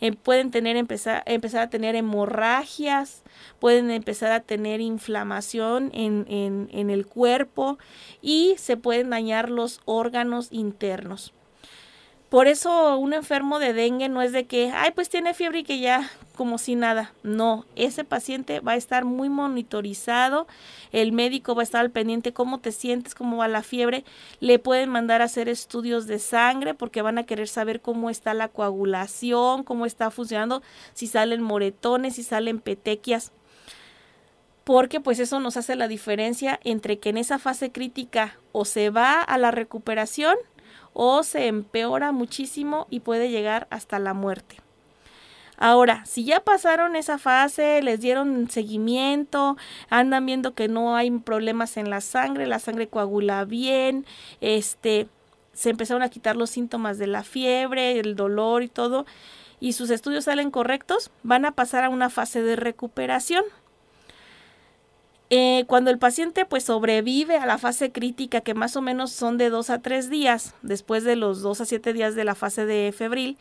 eh, 0.00 0.12
pueden 0.12 0.50
tener, 0.50 0.76
empezar, 0.76 1.22
empezar 1.26 1.62
a 1.62 1.70
tener 1.70 1.96
hemorragias, 1.96 3.22
pueden 3.58 3.90
empezar 3.90 4.30
a 4.30 4.40
tener 4.40 4.80
inflamación 4.80 5.90
en, 5.92 6.24
en, 6.28 6.68
en 6.72 6.90
el 6.90 7.06
cuerpo 7.06 7.78
y 8.22 8.54
se 8.58 8.76
pueden 8.76 9.10
dañar 9.10 9.50
los 9.50 9.80
órganos 9.84 10.48
internos. 10.52 11.32
Por 12.28 12.46
eso 12.46 12.98
un 12.98 13.14
enfermo 13.14 13.58
de 13.58 13.72
dengue 13.72 14.10
no 14.10 14.20
es 14.20 14.32
de 14.32 14.44
que, 14.44 14.70
ay, 14.70 14.90
pues 14.94 15.08
tiene 15.08 15.32
fiebre 15.32 15.60
y 15.60 15.64
que 15.64 15.78
ya 15.78 16.10
como 16.36 16.58
si 16.58 16.74
nada. 16.74 17.12
No, 17.22 17.64
ese 17.74 18.04
paciente 18.04 18.60
va 18.60 18.72
a 18.72 18.76
estar 18.76 19.06
muy 19.06 19.30
monitorizado, 19.30 20.46
el 20.92 21.12
médico 21.12 21.54
va 21.54 21.62
a 21.62 21.64
estar 21.64 21.80
al 21.80 21.90
pendiente 21.90 22.34
cómo 22.34 22.58
te 22.58 22.70
sientes, 22.70 23.14
cómo 23.14 23.38
va 23.38 23.48
la 23.48 23.62
fiebre, 23.62 24.04
le 24.40 24.58
pueden 24.58 24.90
mandar 24.90 25.22
a 25.22 25.24
hacer 25.24 25.48
estudios 25.48 26.06
de 26.06 26.18
sangre 26.18 26.74
porque 26.74 27.00
van 27.00 27.16
a 27.16 27.24
querer 27.24 27.48
saber 27.48 27.80
cómo 27.80 28.10
está 28.10 28.34
la 28.34 28.48
coagulación, 28.48 29.64
cómo 29.64 29.86
está 29.86 30.10
funcionando, 30.10 30.62
si 30.92 31.06
salen 31.06 31.42
moretones, 31.42 32.16
si 32.16 32.22
salen 32.22 32.60
petequias 32.60 33.32
porque 34.64 35.00
pues 35.00 35.18
eso 35.18 35.40
nos 35.40 35.56
hace 35.56 35.76
la 35.76 35.88
diferencia 35.88 36.60
entre 36.62 36.98
que 36.98 37.08
en 37.08 37.16
esa 37.16 37.38
fase 37.38 37.72
crítica 37.72 38.36
o 38.52 38.66
se 38.66 38.90
va 38.90 39.22
a 39.22 39.38
la 39.38 39.50
recuperación 39.50 40.36
o 41.00 41.22
se 41.22 41.46
empeora 41.46 42.10
muchísimo 42.10 42.88
y 42.90 43.00
puede 43.00 43.30
llegar 43.30 43.68
hasta 43.70 44.00
la 44.00 44.14
muerte. 44.14 44.56
Ahora, 45.56 46.04
si 46.06 46.24
ya 46.24 46.40
pasaron 46.40 46.96
esa 46.96 47.18
fase, 47.18 47.80
les 47.82 48.00
dieron 48.00 48.50
seguimiento, 48.50 49.56
andan 49.90 50.26
viendo 50.26 50.54
que 50.54 50.66
no 50.66 50.96
hay 50.96 51.12
problemas 51.12 51.76
en 51.76 51.88
la 51.88 52.00
sangre, 52.00 52.48
la 52.48 52.58
sangre 52.58 52.88
coagula 52.88 53.44
bien, 53.44 54.06
este, 54.40 55.06
se 55.52 55.70
empezaron 55.70 56.02
a 56.02 56.08
quitar 56.08 56.34
los 56.34 56.50
síntomas 56.50 56.98
de 56.98 57.06
la 57.06 57.22
fiebre, 57.22 58.00
el 58.00 58.16
dolor 58.16 58.64
y 58.64 58.68
todo, 58.68 59.06
y 59.60 59.74
sus 59.74 59.90
estudios 59.90 60.24
salen 60.24 60.50
correctos, 60.50 61.12
van 61.22 61.44
a 61.44 61.52
pasar 61.52 61.84
a 61.84 61.90
una 61.90 62.10
fase 62.10 62.42
de 62.42 62.56
recuperación. 62.56 63.44
Eh, 65.30 65.64
cuando 65.66 65.90
el 65.90 65.98
paciente 65.98 66.46
pues 66.46 66.64
sobrevive 66.64 67.36
a 67.36 67.44
la 67.44 67.58
fase 67.58 67.92
crítica, 67.92 68.40
que 68.40 68.54
más 68.54 68.76
o 68.76 68.82
menos 68.82 69.12
son 69.12 69.36
de 69.36 69.50
2 69.50 69.68
a 69.70 69.80
3 69.80 70.08
días, 70.08 70.54
después 70.62 71.04
de 71.04 71.16
los 71.16 71.42
2 71.42 71.60
a 71.60 71.64
7 71.66 71.92
días 71.92 72.14
de 72.14 72.24
la 72.24 72.34
fase 72.34 72.64
de 72.64 72.92
febril, 72.96 73.36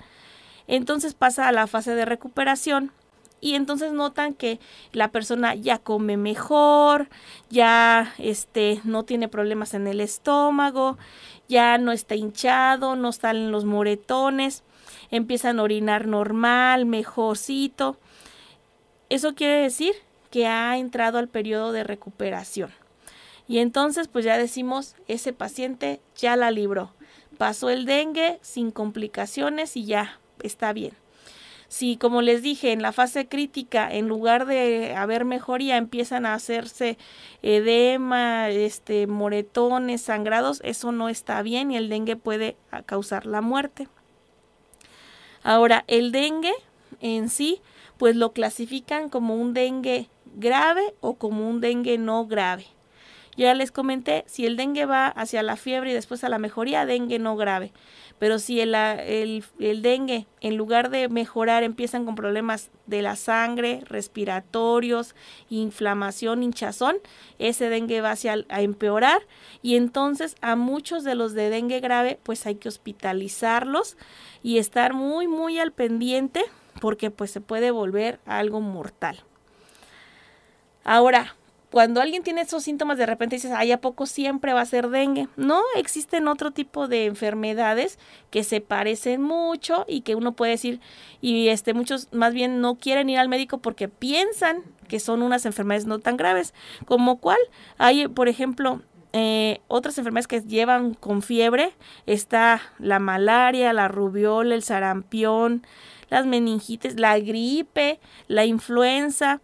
entonces 0.67 1.13
pasa 1.13 1.47
a 1.47 1.53
la 1.53 1.65
fase 1.65 1.95
de 1.95 2.03
recuperación 2.03 2.91
y 3.39 3.53
entonces 3.53 3.93
notan 3.93 4.33
que 4.33 4.59
la 4.91 5.11
persona 5.11 5.55
ya 5.55 5.77
come 5.77 6.17
mejor, 6.17 7.07
ya 7.49 8.13
este 8.17 8.81
no 8.83 9.03
tiene 9.03 9.29
problemas 9.29 9.73
en 9.73 9.87
el 9.87 10.01
estómago, 10.01 10.97
ya 11.47 11.77
no 11.77 11.93
está 11.93 12.15
hinchado, 12.15 12.97
no 12.97 13.13
salen 13.13 13.51
los 13.51 13.63
moretones, 13.63 14.63
empiezan 15.09 15.59
a 15.59 15.63
orinar 15.63 16.07
normal, 16.07 16.85
mejorcito. 16.85 17.97
Eso 19.09 19.35
quiere 19.35 19.61
decir 19.61 19.93
que 20.37 20.45
ha 20.45 20.77
entrado 20.77 21.17
al 21.17 21.29
periodo 21.29 21.71
de 21.71 21.83
recuperación. 21.83 22.69
Y 23.47 23.57
entonces 23.57 24.07
pues 24.07 24.23
ya 24.23 24.37
decimos, 24.37 24.93
ese 25.07 25.33
paciente 25.33 25.99
ya 26.15 26.35
la 26.35 26.51
libró. 26.51 26.93
Pasó 27.39 27.71
el 27.71 27.87
dengue 27.87 28.37
sin 28.43 28.69
complicaciones 28.69 29.75
y 29.75 29.85
ya 29.85 30.19
está 30.43 30.73
bien. 30.73 30.93
Si, 31.69 31.97
como 31.97 32.21
les 32.21 32.43
dije, 32.43 32.71
en 32.71 32.83
la 32.83 32.91
fase 32.91 33.27
crítica, 33.27 33.91
en 33.91 34.07
lugar 34.07 34.45
de 34.45 34.93
haber 34.93 35.25
mejoría, 35.25 35.75
empiezan 35.75 36.27
a 36.27 36.35
hacerse 36.35 36.99
edema, 37.41 38.51
este, 38.51 39.07
moretones, 39.07 40.03
sangrados, 40.03 40.61
eso 40.63 40.91
no 40.91 41.09
está 41.09 41.41
bien 41.41 41.71
y 41.71 41.77
el 41.77 41.89
dengue 41.89 42.15
puede 42.15 42.57
causar 42.85 43.25
la 43.25 43.41
muerte. 43.41 43.87
Ahora, 45.41 45.83
el 45.87 46.11
dengue 46.11 46.53
en 47.01 47.27
sí, 47.27 47.59
pues 47.97 48.15
lo 48.15 48.33
clasifican 48.33 49.09
como 49.09 49.33
un 49.33 49.55
dengue 49.55 50.09
grave 50.37 50.93
o 51.01 51.15
como 51.15 51.49
un 51.49 51.59
dengue 51.59 51.97
no 51.97 52.25
grave. 52.25 52.65
Ya 53.37 53.53
les 53.53 53.71
comenté, 53.71 54.23
si 54.25 54.47
el 54.47 54.57
dengue 54.57 54.87
va 54.87 55.09
hacia 55.09 55.43
la 55.43 55.57
fiebre 55.57 55.91
y 55.91 55.93
después 55.93 56.23
a 56.23 56.29
la 56.29 56.39
mejoría, 56.39 56.87
dengue 56.87 57.19
no 57.19 57.35
grave. 57.35 57.71
Pero 58.17 58.39
si 58.39 58.59
el, 58.59 58.73
el, 58.73 59.43
el, 59.59 59.83
dengue, 59.83 60.25
en 60.41 60.57
lugar 60.57 60.89
de 60.89 61.07
mejorar, 61.07 61.61
empiezan 61.61 62.05
con 62.05 62.15
problemas 62.15 62.71
de 62.87 63.03
la 63.03 63.15
sangre, 63.15 63.81
respiratorios, 63.85 65.13
inflamación, 65.51 66.41
hinchazón, 66.41 66.95
ese 67.37 67.69
dengue 67.69 68.01
va 68.01 68.11
hacia 68.11 68.43
a 68.49 68.61
empeorar 68.61 69.21
y 69.61 69.75
entonces 69.75 70.35
a 70.41 70.55
muchos 70.55 71.03
de 71.03 71.13
los 71.13 71.33
de 71.33 71.51
dengue 71.51 71.79
grave 71.79 72.19
pues 72.23 72.47
hay 72.47 72.55
que 72.55 72.69
hospitalizarlos 72.69 73.97
y 74.41 74.57
estar 74.57 74.93
muy 74.93 75.27
muy 75.27 75.59
al 75.59 75.71
pendiente 75.71 76.43
porque 76.81 77.11
pues 77.11 77.29
se 77.29 77.41
puede 77.41 77.69
volver 77.69 78.19
algo 78.25 78.61
mortal. 78.61 79.23
Ahora, 80.87 81.35
cuando 81.69 81.99
alguien 81.99 82.23
tiene 82.23 82.41
esos 82.41 82.63
síntomas, 82.63 82.97
de 82.97 83.05
repente 83.05 83.35
dices, 83.35 83.51
ay, 83.53 83.73
¿a 83.73 83.81
poco 83.81 84.05
siempre 84.05 84.53
va 84.53 84.61
a 84.61 84.65
ser 84.65 84.87
dengue? 84.87 85.27
No, 85.35 85.61
existen 85.75 86.29
otro 86.29 86.51
tipo 86.51 86.87
de 86.87 87.05
enfermedades 87.05 87.99
que 88.31 88.45
se 88.45 88.61
parecen 88.61 89.21
mucho 89.21 89.83
y 89.85 89.99
que 89.99 90.15
uno 90.15 90.31
puede 90.31 90.53
decir, 90.53 90.79
y 91.19 91.49
este, 91.49 91.73
muchos 91.73 92.07
más 92.13 92.33
bien 92.33 92.61
no 92.61 92.75
quieren 92.75 93.09
ir 93.09 93.19
al 93.19 93.27
médico 93.27 93.57
porque 93.57 93.89
piensan 93.89 94.63
que 94.87 95.01
son 95.01 95.21
unas 95.21 95.45
enfermedades 95.45 95.85
no 95.87 95.99
tan 95.99 96.15
graves. 96.15 96.53
¿Como 96.85 97.17
cuál? 97.17 97.39
Hay, 97.77 98.07
por 98.07 98.29
ejemplo, 98.29 98.81
eh, 99.11 99.59
otras 99.67 99.97
enfermedades 99.97 100.27
que 100.27 100.41
llevan 100.43 100.93
con 100.93 101.21
fiebre, 101.21 101.73
está 102.05 102.61
la 102.79 102.99
malaria, 102.99 103.73
la 103.73 103.89
rubiola, 103.89 104.55
el 104.55 104.63
sarampión, 104.63 105.67
las 106.09 106.25
meningitis, 106.25 106.97
la 106.97 107.19
gripe, 107.19 107.99
la 108.29 108.45
influenza, 108.45 109.41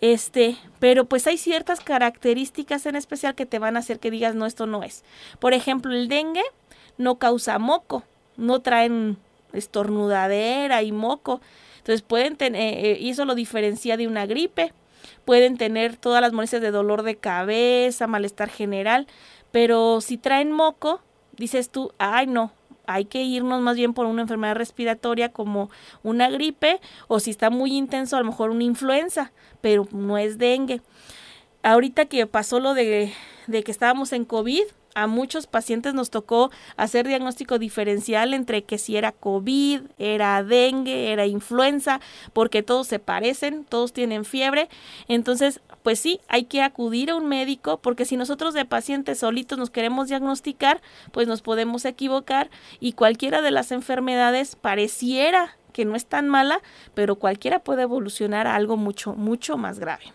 este, 0.00 0.56
pero 0.78 1.04
pues 1.04 1.26
hay 1.26 1.38
ciertas 1.38 1.80
características 1.80 2.86
en 2.86 2.96
especial 2.96 3.34
que 3.34 3.46
te 3.46 3.58
van 3.58 3.76
a 3.76 3.80
hacer 3.80 3.98
que 3.98 4.10
digas, 4.10 4.34
no, 4.34 4.46
esto 4.46 4.66
no 4.66 4.82
es. 4.82 5.04
Por 5.38 5.54
ejemplo, 5.54 5.92
el 5.92 6.08
dengue 6.08 6.44
no 6.96 7.16
causa 7.16 7.58
moco, 7.58 8.02
no 8.36 8.60
traen 8.60 9.16
estornudadera 9.52 10.82
y 10.82 10.92
moco. 10.92 11.40
Entonces 11.78 12.02
pueden 12.02 12.36
tener, 12.36 12.60
eh, 12.60 12.92
eh, 12.92 12.98
y 13.00 13.10
eso 13.10 13.24
lo 13.24 13.34
diferencia 13.34 13.96
de 13.96 14.06
una 14.06 14.26
gripe. 14.26 14.72
Pueden 15.24 15.56
tener 15.56 15.96
todas 15.96 16.20
las 16.20 16.32
molestias 16.32 16.62
de 16.62 16.70
dolor 16.70 17.02
de 17.02 17.16
cabeza, 17.16 18.06
malestar 18.06 18.48
general, 18.48 19.06
pero 19.52 20.00
si 20.00 20.18
traen 20.18 20.52
moco, 20.52 21.00
dices 21.36 21.70
tú, 21.70 21.92
ay 21.98 22.26
no, 22.26 22.52
hay 22.88 23.04
que 23.04 23.22
irnos 23.22 23.60
más 23.60 23.76
bien 23.76 23.92
por 23.92 24.06
una 24.06 24.22
enfermedad 24.22 24.56
respiratoria 24.56 25.28
como 25.28 25.70
una 26.02 26.30
gripe 26.30 26.80
o 27.06 27.20
si 27.20 27.30
está 27.30 27.50
muy 27.50 27.76
intenso 27.76 28.16
a 28.16 28.20
lo 28.20 28.24
mejor 28.24 28.50
una 28.50 28.64
influenza, 28.64 29.30
pero 29.60 29.86
no 29.92 30.16
es 30.16 30.38
dengue. 30.38 30.80
Ahorita 31.62 32.06
que 32.06 32.26
pasó 32.26 32.60
lo 32.60 32.72
de, 32.72 33.12
que 33.46 33.70
estábamos 33.70 34.12
en 34.14 34.24
COVID, 34.24 34.62
a 35.02 35.06
muchos 35.06 35.46
pacientes 35.46 35.94
nos 35.94 36.10
tocó 36.10 36.50
hacer 36.76 37.06
diagnóstico 37.06 37.58
diferencial 37.58 38.34
entre 38.34 38.64
que 38.64 38.78
si 38.78 38.96
era 38.96 39.12
COVID, 39.12 39.82
era 39.98 40.42
dengue, 40.42 41.12
era 41.12 41.26
influenza, 41.26 42.00
porque 42.32 42.62
todos 42.62 42.88
se 42.88 42.98
parecen, 42.98 43.64
todos 43.64 43.92
tienen 43.92 44.24
fiebre. 44.24 44.68
Entonces, 45.06 45.60
pues 45.82 46.00
sí, 46.00 46.20
hay 46.28 46.44
que 46.44 46.62
acudir 46.62 47.10
a 47.10 47.14
un 47.14 47.28
médico 47.28 47.78
porque 47.78 48.04
si 48.04 48.16
nosotros 48.16 48.54
de 48.54 48.64
pacientes 48.64 49.20
solitos 49.20 49.58
nos 49.58 49.70
queremos 49.70 50.08
diagnosticar, 50.08 50.82
pues 51.12 51.28
nos 51.28 51.42
podemos 51.42 51.84
equivocar 51.84 52.50
y 52.80 52.92
cualquiera 52.92 53.40
de 53.40 53.52
las 53.52 53.70
enfermedades 53.70 54.56
pareciera 54.56 55.56
que 55.72 55.84
no 55.84 55.94
es 55.94 56.06
tan 56.06 56.28
mala, 56.28 56.60
pero 56.94 57.16
cualquiera 57.16 57.60
puede 57.60 57.82
evolucionar 57.82 58.48
a 58.48 58.56
algo 58.56 58.76
mucho, 58.76 59.14
mucho 59.14 59.56
más 59.56 59.78
grave. 59.78 60.12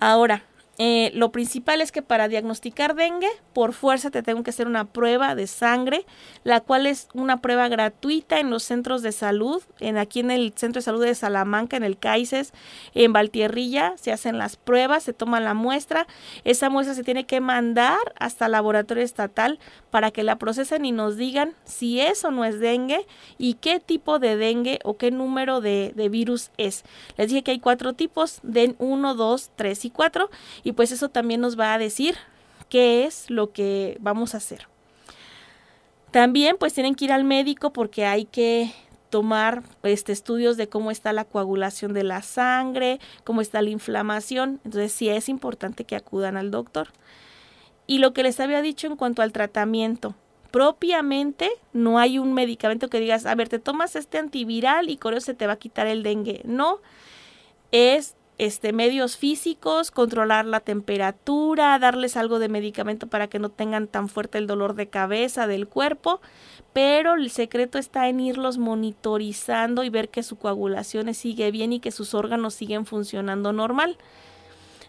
Ahora, 0.00 0.42
eh, 0.84 1.12
lo 1.14 1.30
principal 1.30 1.80
es 1.80 1.92
que 1.92 2.02
para 2.02 2.26
diagnosticar 2.26 2.96
dengue, 2.96 3.28
por 3.52 3.72
fuerza 3.72 4.10
te 4.10 4.24
tengo 4.24 4.42
que 4.42 4.50
hacer 4.50 4.66
una 4.66 4.84
prueba 4.84 5.36
de 5.36 5.46
sangre, 5.46 6.04
la 6.42 6.60
cual 6.60 6.88
es 6.88 7.06
una 7.14 7.40
prueba 7.40 7.68
gratuita 7.68 8.40
en 8.40 8.50
los 8.50 8.64
centros 8.64 9.00
de 9.02 9.12
salud, 9.12 9.62
en 9.78 9.96
aquí 9.96 10.18
en 10.18 10.32
el 10.32 10.52
Centro 10.56 10.80
de 10.80 10.84
Salud 10.84 11.04
de 11.04 11.14
Salamanca, 11.14 11.76
en 11.76 11.84
el 11.84 11.98
CAICES, 11.98 12.52
en 12.94 13.12
Valtierrilla, 13.12 13.94
se 13.96 14.10
hacen 14.10 14.38
las 14.38 14.56
pruebas, 14.56 15.04
se 15.04 15.12
toma 15.12 15.38
la 15.38 15.54
muestra, 15.54 16.08
esa 16.42 16.68
muestra 16.68 16.96
se 16.96 17.04
tiene 17.04 17.26
que 17.26 17.40
mandar 17.40 18.00
hasta 18.18 18.46
el 18.46 18.52
laboratorio 18.52 19.04
estatal 19.04 19.60
para 19.92 20.10
que 20.10 20.24
la 20.24 20.36
procesen 20.36 20.84
y 20.84 20.90
nos 20.90 21.16
digan 21.16 21.54
si 21.62 22.00
eso 22.00 22.32
no 22.32 22.44
es 22.44 22.58
dengue 22.58 23.06
y 23.38 23.54
qué 23.54 23.78
tipo 23.78 24.18
de 24.18 24.36
dengue 24.36 24.80
o 24.82 24.96
qué 24.96 25.12
número 25.12 25.60
de, 25.60 25.92
de 25.94 26.08
virus 26.08 26.50
es. 26.56 26.82
Les 27.16 27.28
dije 27.28 27.44
que 27.44 27.52
hay 27.52 27.60
cuatro 27.60 27.92
tipos, 27.92 28.40
DEN 28.42 28.74
1, 28.80 29.14
2, 29.14 29.50
3 29.54 29.84
y 29.84 29.90
4 29.90 30.30
y 30.64 30.71
pues 30.72 30.92
eso 30.92 31.08
también 31.08 31.40
nos 31.40 31.58
va 31.58 31.74
a 31.74 31.78
decir 31.78 32.16
qué 32.68 33.04
es 33.04 33.30
lo 33.30 33.52
que 33.52 33.96
vamos 34.00 34.34
a 34.34 34.38
hacer. 34.38 34.68
También 36.10 36.56
pues 36.58 36.74
tienen 36.74 36.94
que 36.94 37.06
ir 37.06 37.12
al 37.12 37.24
médico 37.24 37.72
porque 37.72 38.04
hay 38.04 38.26
que 38.26 38.72
tomar 39.08 39.62
este, 39.82 40.12
estudios 40.12 40.56
de 40.56 40.68
cómo 40.68 40.90
está 40.90 41.12
la 41.12 41.24
coagulación 41.24 41.92
de 41.92 42.02
la 42.02 42.22
sangre, 42.22 42.98
cómo 43.24 43.40
está 43.40 43.60
la 43.60 43.70
inflamación. 43.70 44.60
Entonces 44.64 44.92
sí 44.92 45.08
es 45.08 45.28
importante 45.28 45.84
que 45.84 45.96
acudan 45.96 46.36
al 46.36 46.50
doctor. 46.50 46.88
Y 47.86 47.98
lo 47.98 48.14
que 48.14 48.22
les 48.22 48.40
había 48.40 48.62
dicho 48.62 48.86
en 48.86 48.96
cuanto 48.96 49.22
al 49.22 49.32
tratamiento, 49.32 50.14
propiamente 50.50 51.50
no 51.72 51.98
hay 51.98 52.18
un 52.18 52.32
medicamento 52.32 52.88
que 52.88 53.00
digas, 53.00 53.26
a 53.26 53.34
ver, 53.34 53.48
te 53.48 53.58
tomas 53.58 53.96
este 53.96 54.18
antiviral 54.18 54.88
y 54.88 54.96
con 54.96 55.14
eso 55.14 55.26
se 55.26 55.34
te 55.34 55.46
va 55.46 55.54
a 55.54 55.58
quitar 55.58 55.86
el 55.86 56.02
dengue. 56.02 56.40
No, 56.44 56.78
es 57.70 58.16
este, 58.44 58.72
medios 58.72 59.16
físicos, 59.16 59.92
controlar 59.92 60.46
la 60.46 60.58
temperatura, 60.58 61.78
darles 61.78 62.16
algo 62.16 62.40
de 62.40 62.48
medicamento 62.48 63.06
para 63.06 63.28
que 63.28 63.38
no 63.38 63.50
tengan 63.50 63.86
tan 63.86 64.08
fuerte 64.08 64.38
el 64.38 64.48
dolor 64.48 64.74
de 64.74 64.88
cabeza 64.88 65.46
del 65.46 65.68
cuerpo, 65.68 66.20
pero 66.72 67.14
el 67.14 67.30
secreto 67.30 67.78
está 67.78 68.08
en 68.08 68.18
irlos 68.18 68.58
monitorizando 68.58 69.84
y 69.84 69.90
ver 69.90 70.08
que 70.08 70.24
su 70.24 70.36
coagulación 70.36 71.14
sigue 71.14 71.52
bien 71.52 71.72
y 71.72 71.78
que 71.78 71.92
sus 71.92 72.14
órganos 72.14 72.54
siguen 72.54 72.84
funcionando 72.84 73.52
normal 73.52 73.96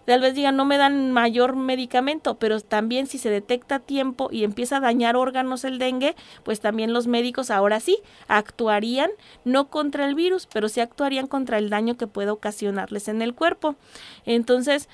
tal 0.05 0.21
vez 0.21 0.35
digan 0.35 0.55
no 0.55 0.65
me 0.65 0.77
dan 0.77 1.11
mayor 1.11 1.55
medicamento, 1.55 2.35
pero 2.35 2.59
también 2.61 3.07
si 3.07 3.17
se 3.17 3.29
detecta 3.29 3.75
a 3.75 3.79
tiempo 3.79 4.29
y 4.31 4.43
empieza 4.43 4.77
a 4.77 4.79
dañar 4.79 5.15
órganos 5.15 5.63
el 5.63 5.79
dengue, 5.79 6.15
pues 6.43 6.59
también 6.59 6.93
los 6.93 7.07
médicos 7.07 7.51
ahora 7.51 7.79
sí 7.79 7.99
actuarían 8.27 9.11
no 9.45 9.69
contra 9.69 10.05
el 10.05 10.15
virus, 10.15 10.47
pero 10.51 10.69
sí 10.69 10.79
actuarían 10.79 11.27
contra 11.27 11.57
el 11.57 11.69
daño 11.69 11.97
que 11.97 12.07
puede 12.07 12.29
ocasionarles 12.29 13.07
en 13.07 13.21
el 13.21 13.33
cuerpo. 13.33 13.75
Entonces, 14.25 14.89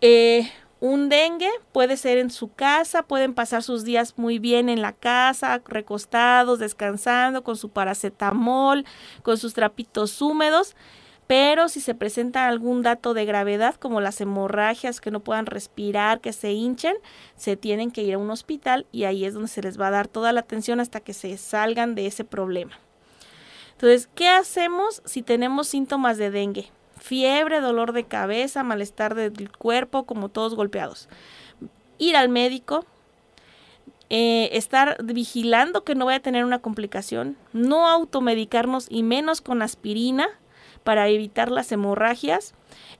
eh, 0.00 0.50
un 0.80 1.10
dengue 1.10 1.50
puede 1.72 1.98
ser 1.98 2.16
en 2.16 2.30
su 2.30 2.52
casa, 2.54 3.02
pueden 3.02 3.34
pasar 3.34 3.62
sus 3.62 3.84
días 3.84 4.14
muy 4.16 4.38
bien 4.38 4.70
en 4.70 4.80
la 4.80 4.94
casa, 4.94 5.60
recostados, 5.66 6.58
descansando, 6.58 7.44
con 7.44 7.56
su 7.56 7.68
paracetamol, 7.68 8.86
con 9.22 9.36
sus 9.36 9.52
trapitos 9.52 10.22
húmedos 10.22 10.74
pero 11.30 11.68
si 11.68 11.80
se 11.80 11.94
presenta 11.94 12.48
algún 12.48 12.82
dato 12.82 13.14
de 13.14 13.24
gravedad 13.24 13.76
como 13.76 14.00
las 14.00 14.20
hemorragias, 14.20 15.00
que 15.00 15.12
no 15.12 15.20
puedan 15.20 15.46
respirar, 15.46 16.20
que 16.20 16.32
se 16.32 16.50
hinchen, 16.50 16.96
se 17.36 17.56
tienen 17.56 17.92
que 17.92 18.02
ir 18.02 18.14
a 18.14 18.18
un 18.18 18.32
hospital 18.32 18.84
y 18.90 19.04
ahí 19.04 19.24
es 19.24 19.34
donde 19.34 19.46
se 19.46 19.62
les 19.62 19.80
va 19.80 19.86
a 19.86 19.92
dar 19.92 20.08
toda 20.08 20.32
la 20.32 20.40
atención 20.40 20.80
hasta 20.80 20.98
que 20.98 21.12
se 21.12 21.36
salgan 21.36 21.94
de 21.94 22.08
ese 22.08 22.24
problema. 22.24 22.72
Entonces, 23.74 24.08
¿qué 24.12 24.28
hacemos 24.28 25.02
si 25.04 25.22
tenemos 25.22 25.68
síntomas 25.68 26.18
de 26.18 26.32
dengue? 26.32 26.72
Fiebre, 26.96 27.60
dolor 27.60 27.92
de 27.92 28.02
cabeza, 28.02 28.64
malestar 28.64 29.14
del 29.14 29.52
cuerpo, 29.52 30.06
como 30.06 30.30
todos 30.30 30.56
golpeados. 30.56 31.08
Ir 31.98 32.16
al 32.16 32.28
médico, 32.28 32.84
eh, 34.08 34.48
estar 34.54 34.96
vigilando 35.04 35.84
que 35.84 35.94
no 35.94 36.06
vaya 36.06 36.18
a 36.18 36.22
tener 36.22 36.44
una 36.44 36.58
complicación, 36.58 37.36
no 37.52 37.86
automedicarnos 37.86 38.88
y 38.90 39.04
menos 39.04 39.40
con 39.40 39.62
aspirina, 39.62 40.26
para 40.90 41.06
evitar 41.06 41.52
las 41.52 41.70
hemorragias 41.70 42.52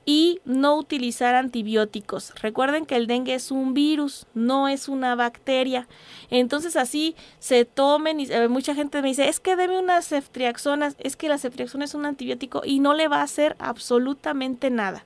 y 0.06 0.38
no 0.44 0.76
utilizar 0.76 1.34
antibióticos. 1.34 2.32
Recuerden 2.40 2.86
que 2.86 2.94
el 2.94 3.08
dengue 3.08 3.34
es 3.34 3.50
un 3.50 3.74
virus, 3.74 4.28
no 4.32 4.68
es 4.68 4.88
una 4.88 5.16
bacteria. 5.16 5.88
Entonces 6.30 6.76
así 6.76 7.16
se 7.40 7.64
tomen 7.64 8.20
y 8.20 8.30
eh, 8.30 8.46
mucha 8.46 8.76
gente 8.76 9.02
me 9.02 9.08
dice, 9.08 9.28
es 9.28 9.40
que 9.40 9.56
debe 9.56 9.76
unas 9.76 10.06
ceftriaxonas, 10.06 10.94
es 11.00 11.16
que 11.16 11.28
la 11.28 11.38
ceftriaxona 11.38 11.84
es 11.84 11.96
un 11.96 12.06
antibiótico 12.06 12.62
y 12.64 12.78
no 12.78 12.94
le 12.94 13.08
va 13.08 13.22
a 13.22 13.24
hacer 13.24 13.56
absolutamente 13.58 14.70
nada. 14.70 15.04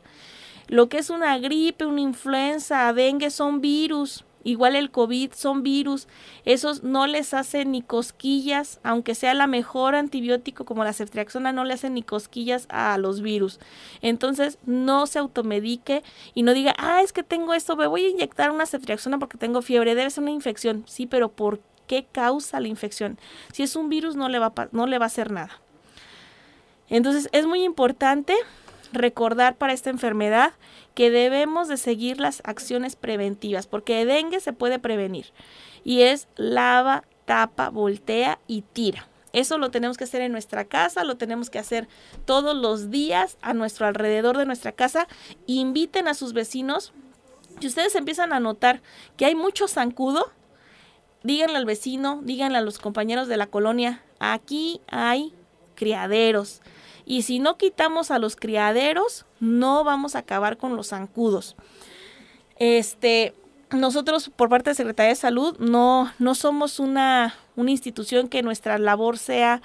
Lo 0.68 0.90
que 0.90 0.99
es 0.99 1.09
una 1.09 1.38
gripe, 1.38 1.87
una 1.87 2.03
influenza, 2.03 2.92
dengue 2.92 3.31
son 3.31 3.62
virus, 3.62 4.27
Igual 4.44 4.76
el 4.76 4.90
COVID 4.90 5.33
son 5.33 5.62
virus, 5.62 6.07
esos 6.44 6.83
no 6.83 7.07
les 7.07 7.33
hacen 7.33 7.72
ni 7.72 7.83
cosquillas, 7.83 8.78
aunque 8.83 9.14
sea 9.14 9.33
la 9.35 9.46
mejor 9.46 9.94
antibiótico 9.94 10.66
como 10.66 10.85
la 10.85 10.92
ceftriaxona, 10.92 11.52
no 11.52 11.64
le 11.64 11.74
hacen 11.74 11.94
ni 11.94 12.02
cosquillas 12.02 12.66
a 12.68 12.96
los 12.98 13.22
virus. 13.22 13.59
Entonces, 14.02 14.59
no 14.66 15.07
se 15.07 15.18
automedique 15.18 16.02
y 16.35 16.42
no 16.42 16.52
diga, 16.52 16.74
ah, 16.78 17.00
es 17.02 17.12
que 17.12 17.22
tengo 17.22 17.54
esto, 17.54 17.74
me 17.74 17.87
voy 17.87 18.04
a 18.04 18.11
inyectar 18.11 18.50
una 18.50 18.66
ceftriaxona 18.66 19.18
porque 19.18 19.38
tengo 19.38 19.62
fiebre, 19.62 19.94
debe 19.94 20.11
ser 20.11 20.22
una 20.22 20.30
infección. 20.30 20.85
Sí, 20.87 21.07
pero 21.07 21.30
¿por 21.33 21.61
qué 21.87 22.07
causa 22.12 22.61
la 22.61 22.68
infección? 22.68 23.18
Si 23.52 23.62
es 23.62 23.74
un 23.76 23.88
virus, 23.88 24.14
no 24.14 24.28
le 24.28 24.38
va 24.38 24.52
no 24.72 24.87
le 24.87 24.98
va 24.98 25.07
a 25.07 25.09
hacer 25.09 25.30
nada. 25.30 25.61
Entonces, 26.90 27.28
es 27.33 27.46
muy 27.46 27.64
importante 27.64 28.35
recordar 28.92 29.57
para 29.57 29.72
esta 29.72 29.90
enfermedad 29.90 30.52
que 30.94 31.11
debemos 31.11 31.68
de 31.68 31.76
seguir 31.76 32.20
las 32.20 32.40
acciones 32.44 32.96
preventivas, 32.96 33.66
porque 33.66 34.04
dengue 34.04 34.40
se 34.40 34.52
puede 34.52 34.78
prevenir 34.78 35.26
y 35.85 36.02
es 36.02 36.28
lava, 36.37 37.04
tapa, 37.26 37.68
voltea 37.68 38.38
y 38.46 38.62
tira. 38.62 39.09
Eso 39.33 39.59
lo 39.59 39.70
tenemos 39.70 39.96
que 39.96 40.04
hacer 40.04 40.22
en 40.22 40.30
nuestra 40.30 40.64
casa, 40.64 41.02
lo 41.02 41.16
tenemos 41.16 41.50
que 41.50 41.59
hacer 41.59 41.88
todos 42.24 42.57
los 42.57 42.90
días 42.90 43.37
a 43.42 43.52
nuestro 43.52 43.87
alrededor 43.87 44.38
de 44.38 44.46
nuestra 44.46 44.70
casa. 44.70 45.09
Inviten 45.46 46.07
a 46.07 46.14
sus 46.14 46.33
vecinos. 46.33 46.92
Si 47.61 47.66
ustedes 47.66 47.96
empiezan 47.96 48.33
a 48.33 48.38
notar 48.38 48.80
que 49.16 49.26
hay 49.26 49.35
mucho 49.35 49.66
zancudo, 49.66 50.30
díganle 51.24 51.57
al 51.57 51.64
vecino, 51.64 52.20
díganle 52.22 52.59
a 52.59 52.61
los 52.61 52.78
compañeros 52.78 53.26
de 53.26 53.37
la 53.37 53.48
colonia, 53.48 54.02
aquí 54.20 54.80
hay 54.87 55.35
criaderos. 55.74 56.62
Y 57.05 57.23
si 57.23 57.38
no 57.38 57.57
quitamos 57.57 58.11
a 58.11 58.19
los 58.19 58.37
criaderos, 58.37 59.27
no 59.40 59.85
vamos 59.85 60.14
a 60.14 60.21
acabar 60.21 60.57
con 60.57 60.77
los 60.77 60.88
zancudos. 60.88 61.57
Este, 62.57 63.35
nosotros 63.71 64.31
por 64.35 64.49
parte 64.49 64.71
de 64.71 64.75
Secretaría 64.75 65.11
de 65.11 65.17
Salud 65.17 65.57
no, 65.59 66.12
no 66.19 66.35
somos 66.35 66.79
una, 66.79 67.35
una 67.57 67.71
institución 67.71 68.29
que 68.29 68.43
nuestra 68.43 68.79
labor 68.79 69.19
sea 69.19 69.61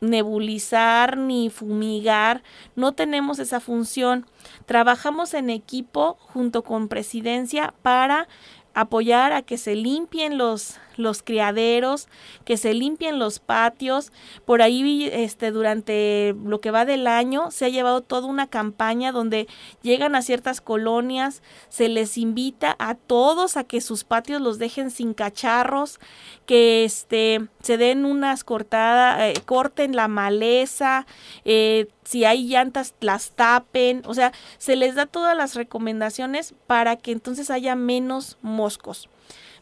nebulizar 0.00 1.18
ni 1.18 1.50
fumigar, 1.50 2.42
no 2.74 2.92
tenemos 2.92 3.38
esa 3.38 3.60
función. 3.60 4.26
Trabajamos 4.66 5.34
en 5.34 5.50
equipo 5.50 6.16
junto 6.20 6.62
con 6.62 6.88
presidencia 6.88 7.74
para 7.82 8.28
apoyar 8.74 9.32
a 9.32 9.42
que 9.42 9.58
se 9.58 9.74
limpien 9.74 10.38
los, 10.38 10.78
los 10.96 11.22
criaderos, 11.22 12.08
que 12.44 12.56
se 12.56 12.74
limpien 12.74 13.18
los 13.18 13.38
patios. 13.38 14.12
Por 14.44 14.62
ahí, 14.62 15.08
este, 15.12 15.50
durante 15.50 16.34
lo 16.44 16.60
que 16.60 16.70
va 16.70 16.84
del 16.84 17.06
año, 17.06 17.50
se 17.50 17.66
ha 17.66 17.68
llevado 17.68 18.00
toda 18.02 18.26
una 18.26 18.46
campaña 18.46 19.12
donde 19.12 19.48
llegan 19.82 20.14
a 20.14 20.22
ciertas 20.22 20.60
colonias, 20.60 21.42
se 21.68 21.88
les 21.88 22.18
invita 22.18 22.76
a 22.78 22.94
todos 22.94 23.56
a 23.56 23.64
que 23.64 23.80
sus 23.80 24.04
patios 24.04 24.40
los 24.40 24.58
dejen 24.58 24.90
sin 24.90 25.14
cacharros, 25.14 26.00
que 26.46 26.84
este, 26.84 27.48
se 27.62 27.76
den 27.76 28.04
unas 28.04 28.44
cortadas, 28.44 29.20
eh, 29.20 29.34
corten 29.44 29.96
la 29.96 30.08
maleza, 30.08 31.06
eh, 31.44 31.88
si 32.04 32.24
hay 32.24 32.48
llantas 32.48 32.94
las 33.00 33.32
tapen, 33.32 34.02
o 34.06 34.14
sea, 34.14 34.32
se 34.58 34.76
les 34.76 34.94
da 34.94 35.06
todas 35.06 35.36
las 35.36 35.54
recomendaciones 35.54 36.54
para 36.66 36.96
que 36.96 37.12
entonces 37.12 37.50
haya 37.50 37.76
menos 37.76 38.38
moscos. 38.42 39.08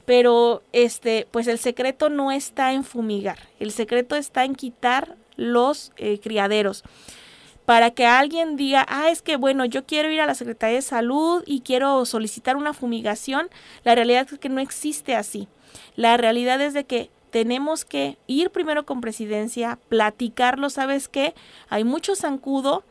Pero 0.09 0.62
este, 0.72 1.28
pues 1.30 1.48
el 1.48 1.59
secreto 1.59 2.09
no 2.09 2.32
está 2.32 2.72
en 2.72 2.82
fumigar, 2.82 3.38
el 3.61 3.72
secreto 3.72 4.16
está 4.16 4.46
en 4.46 4.54
quitar 4.54 5.16
los 5.36 5.92
eh, 5.98 6.18
criaderos 6.18 6.82
para 7.66 7.90
que 7.90 8.06
alguien 8.06 8.56
diga, 8.56 8.86
ah, 8.88 9.11
es 9.11 9.20
que 9.20 9.36
bueno, 9.36 9.66
yo 9.66 9.84
quiero 9.84 10.11
ir 10.11 10.22
a 10.22 10.26
la 10.26 10.34
Secretaría 10.34 10.76
de 10.76 10.82
Salud 10.82 11.42
y 11.44 11.61
quiero 11.61 12.06
solicitar 12.06 12.56
una 12.56 12.72
fumigación, 12.72 13.50
la 13.84 13.94
realidad 13.94 14.26
es 14.32 14.38
que 14.38 14.48
no 14.48 14.62
existe 14.62 15.14
así. 15.14 15.46
La 15.94 16.16
realidad 16.16 16.59
es 16.62 16.72
de 16.72 16.84
que 16.84 17.11
tenemos 17.30 17.84
que 17.84 18.16
ir 18.26 18.48
primero 18.48 18.86
con 18.86 19.02
presidencia, 19.02 19.78
platicarlo, 19.90 20.70
¿sabes 20.70 21.09
qué? 21.09 21.34
Hay 21.68 21.84
mucho 21.84 22.16
zancudo, 22.16 22.82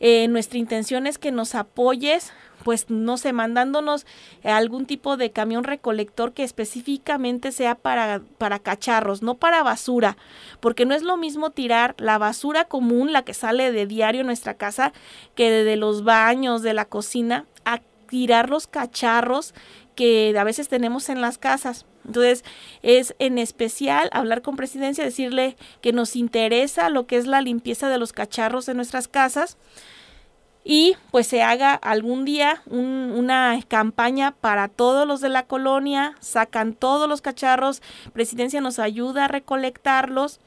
eh, 0.00 0.28
nuestra 0.28 0.58
intención 0.58 1.06
es 1.06 1.18
que 1.18 1.32
nos 1.32 1.54
apoyes, 1.54 2.32
pues 2.64 2.90
no 2.90 3.16
sé, 3.16 3.32
mandándonos 3.32 4.06
algún 4.44 4.86
tipo 4.86 5.16
de 5.16 5.30
camión 5.30 5.64
recolector 5.64 6.32
que 6.32 6.44
específicamente 6.44 7.52
sea 7.52 7.74
para, 7.74 8.20
para 8.38 8.58
cacharros, 8.58 9.22
no 9.22 9.34
para 9.34 9.62
basura, 9.62 10.16
porque 10.60 10.84
no 10.84 10.94
es 10.94 11.02
lo 11.02 11.16
mismo 11.16 11.50
tirar 11.50 11.94
la 11.98 12.18
basura 12.18 12.64
común, 12.64 13.12
la 13.12 13.22
que 13.22 13.34
sale 13.34 13.72
de 13.72 13.86
diario 13.86 14.20
en 14.20 14.26
nuestra 14.26 14.54
casa, 14.54 14.92
que 15.34 15.50
de 15.50 15.76
los 15.76 16.04
baños, 16.04 16.62
de 16.62 16.74
la 16.74 16.84
cocina, 16.84 17.46
a 17.64 17.80
tirar 18.08 18.50
los 18.50 18.66
cacharros 18.66 19.54
que 19.94 20.34
a 20.38 20.44
veces 20.44 20.68
tenemos 20.68 21.08
en 21.08 21.20
las 21.20 21.38
casas. 21.38 21.86
Entonces, 22.08 22.42
es 22.82 23.14
en 23.18 23.38
especial 23.38 24.08
hablar 24.12 24.42
con 24.42 24.56
presidencia, 24.56 25.04
decirle 25.04 25.56
que 25.80 25.92
nos 25.92 26.16
interesa 26.16 26.88
lo 26.88 27.06
que 27.06 27.18
es 27.18 27.26
la 27.26 27.42
limpieza 27.42 27.88
de 27.88 27.98
los 27.98 28.12
cacharros 28.12 28.68
en 28.68 28.76
nuestras 28.76 29.06
casas 29.06 29.58
y 30.64 30.96
pues 31.10 31.26
se 31.26 31.42
haga 31.42 31.74
algún 31.74 32.24
día 32.24 32.62
una 32.66 33.58
campaña 33.68 34.32
para 34.32 34.68
todos 34.68 35.06
los 35.06 35.20
de 35.20 35.28
la 35.28 35.46
colonia, 35.46 36.14
sacan 36.20 36.74
todos 36.74 37.08
los 37.08 37.22
cacharros, 37.22 37.80
presidencia 38.12 38.60
nos 38.60 38.78
ayuda 38.78 39.26
a 39.26 39.28
recolectarlos 39.28 40.40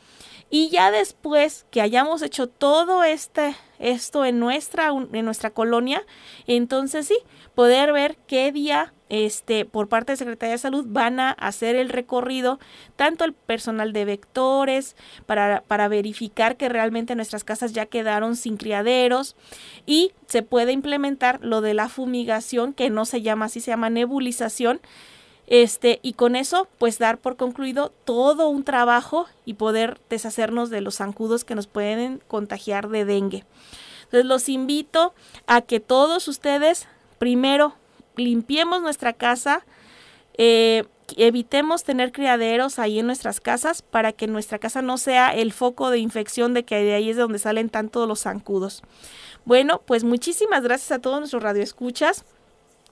y 0.49 0.69
ya 0.69 0.91
después 0.91 1.65
que 1.71 1.81
hayamos 1.81 2.21
hecho 2.21 2.47
todo 2.47 3.03
este 3.03 3.55
esto 3.79 4.25
en 4.25 4.39
nuestra 4.39 4.89
en 4.89 5.25
nuestra 5.25 5.51
colonia, 5.51 6.03
entonces 6.45 7.07
sí, 7.07 7.17
poder 7.55 7.93
ver 7.93 8.17
qué 8.27 8.51
día 8.51 8.93
este, 9.11 9.65
por 9.65 9.89
parte 9.89 10.13
de 10.13 10.17
Secretaría 10.17 10.53
de 10.53 10.57
Salud 10.57 10.85
van 10.87 11.19
a 11.19 11.31
hacer 11.31 11.75
el 11.75 11.89
recorrido, 11.89 12.59
tanto 12.95 13.25
el 13.25 13.33
personal 13.33 13.91
de 13.91 14.05
vectores, 14.05 14.95
para, 15.25 15.87
verificar 15.89 16.55
que 16.55 16.69
realmente 16.69 17.13
nuestras 17.13 17.43
casas 17.43 17.73
ya 17.73 17.87
quedaron 17.87 18.37
sin 18.37 18.55
criaderos 18.55 19.35
y 19.85 20.13
se 20.27 20.43
puede 20.43 20.71
implementar 20.71 21.39
lo 21.43 21.59
de 21.59 21.73
la 21.73 21.89
fumigación, 21.89 22.71
que 22.71 22.89
no 22.89 23.03
se 23.03 23.21
llama 23.21 23.45
así, 23.45 23.59
se 23.59 23.71
llama 23.71 23.89
nebulización. 23.89 24.79
Este, 25.45 25.99
y 26.01 26.13
con 26.13 26.37
eso, 26.37 26.69
pues 26.77 26.97
dar 26.97 27.17
por 27.17 27.35
concluido 27.35 27.91
todo 28.05 28.47
un 28.47 28.63
trabajo 28.63 29.25
y 29.43 29.55
poder 29.55 29.99
deshacernos 30.09 30.69
de 30.69 30.79
los 30.79 30.95
zancudos 30.95 31.43
que 31.43 31.55
nos 31.55 31.67
pueden 31.67 32.21
contagiar 32.29 32.87
de 32.87 33.03
dengue. 33.03 33.43
Entonces 34.03 34.25
los 34.25 34.47
invito 34.47 35.13
a 35.47 35.59
que 35.59 35.81
todos 35.81 36.29
ustedes 36.29 36.87
primero 37.17 37.75
limpiemos 38.15 38.81
nuestra 38.81 39.13
casa, 39.13 39.65
eh, 40.37 40.85
evitemos 41.17 41.83
tener 41.83 42.11
criaderos 42.11 42.79
ahí 42.79 42.99
en 42.99 43.05
nuestras 43.05 43.41
casas 43.41 43.81
para 43.81 44.13
que 44.13 44.27
nuestra 44.27 44.59
casa 44.59 44.81
no 44.81 44.97
sea 44.97 45.29
el 45.29 45.51
foco 45.51 45.89
de 45.89 45.99
infección 45.99 46.53
de 46.53 46.63
que 46.63 46.75
de 46.75 46.93
ahí 46.93 47.09
es 47.09 47.15
de 47.15 47.23
donde 47.23 47.39
salen 47.39 47.69
tanto 47.69 48.05
los 48.07 48.21
zancudos. 48.21 48.81
Bueno, 49.45 49.81
pues 49.85 50.03
muchísimas 50.03 50.63
gracias 50.63 50.91
a 50.91 50.99
todos 50.99 51.19
nuestros 51.19 51.43
radioescuchas. 51.43 52.25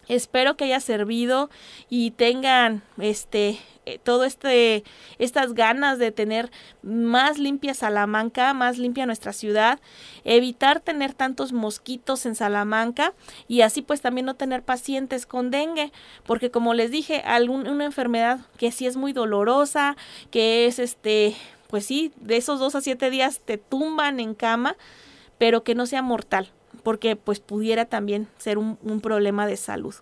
Espero 0.10 0.58
que 0.58 0.66
haya 0.66 0.80
servido 0.80 1.50
y 1.88 2.12
tengan 2.12 2.82
este 2.98 3.60
eh, 3.86 4.00
todo 4.04 4.24
este 4.24 4.84
estas 5.20 5.54
ganas 5.54 6.00
de 6.00 6.12
tener 6.12 6.52
más 6.82 7.38
limpia 7.38 7.76
Salamanca, 7.76 8.54
más 8.56 8.80
limpia 8.80 9.06
nuestra 9.06 9.34
ciudad, 9.34 9.80
evitar 10.24 10.80
tener 10.80 11.14
tantos 11.14 11.54
mosquitos 11.54 12.26
en 12.26 12.34
Salamanca 12.34 13.14
y 13.48 13.62
así 13.62 13.84
pues 13.84 14.02
también 14.02 14.26
no 14.26 14.36
tener 14.36 14.64
pacientes 14.64 15.28
con 15.28 15.52
dengue, 15.52 15.92
porque 16.26 16.50
como 16.50 16.74
les 16.74 16.90
dije, 16.90 17.22
alguna 17.24 17.72
una 17.72 17.86
enfermedad 17.86 18.40
que 18.58 18.72
sí 18.72 18.88
es 18.88 18.98
muy 18.98 19.14
dolorosa, 19.14 19.96
que 20.32 20.66
es 20.66 20.80
este, 20.80 21.36
pues 21.68 21.86
sí, 21.86 22.12
de 22.20 22.38
esos 22.38 22.60
dos 22.60 22.74
a 22.74 22.82
siete 22.82 23.12
días 23.12 23.42
te 23.46 23.58
tumban 23.58 24.20
en 24.20 24.34
cama, 24.34 24.76
pero 25.38 25.64
que 25.64 25.76
no 25.76 25.86
sea 25.86 26.02
mortal 26.02 26.52
porque 26.84 27.16
pues 27.16 27.40
pudiera 27.40 27.86
también 27.86 28.28
ser 28.38 28.58
un, 28.58 28.78
un 28.82 29.02
problema 29.02 29.48
de 29.48 29.58
salud. 29.58 29.96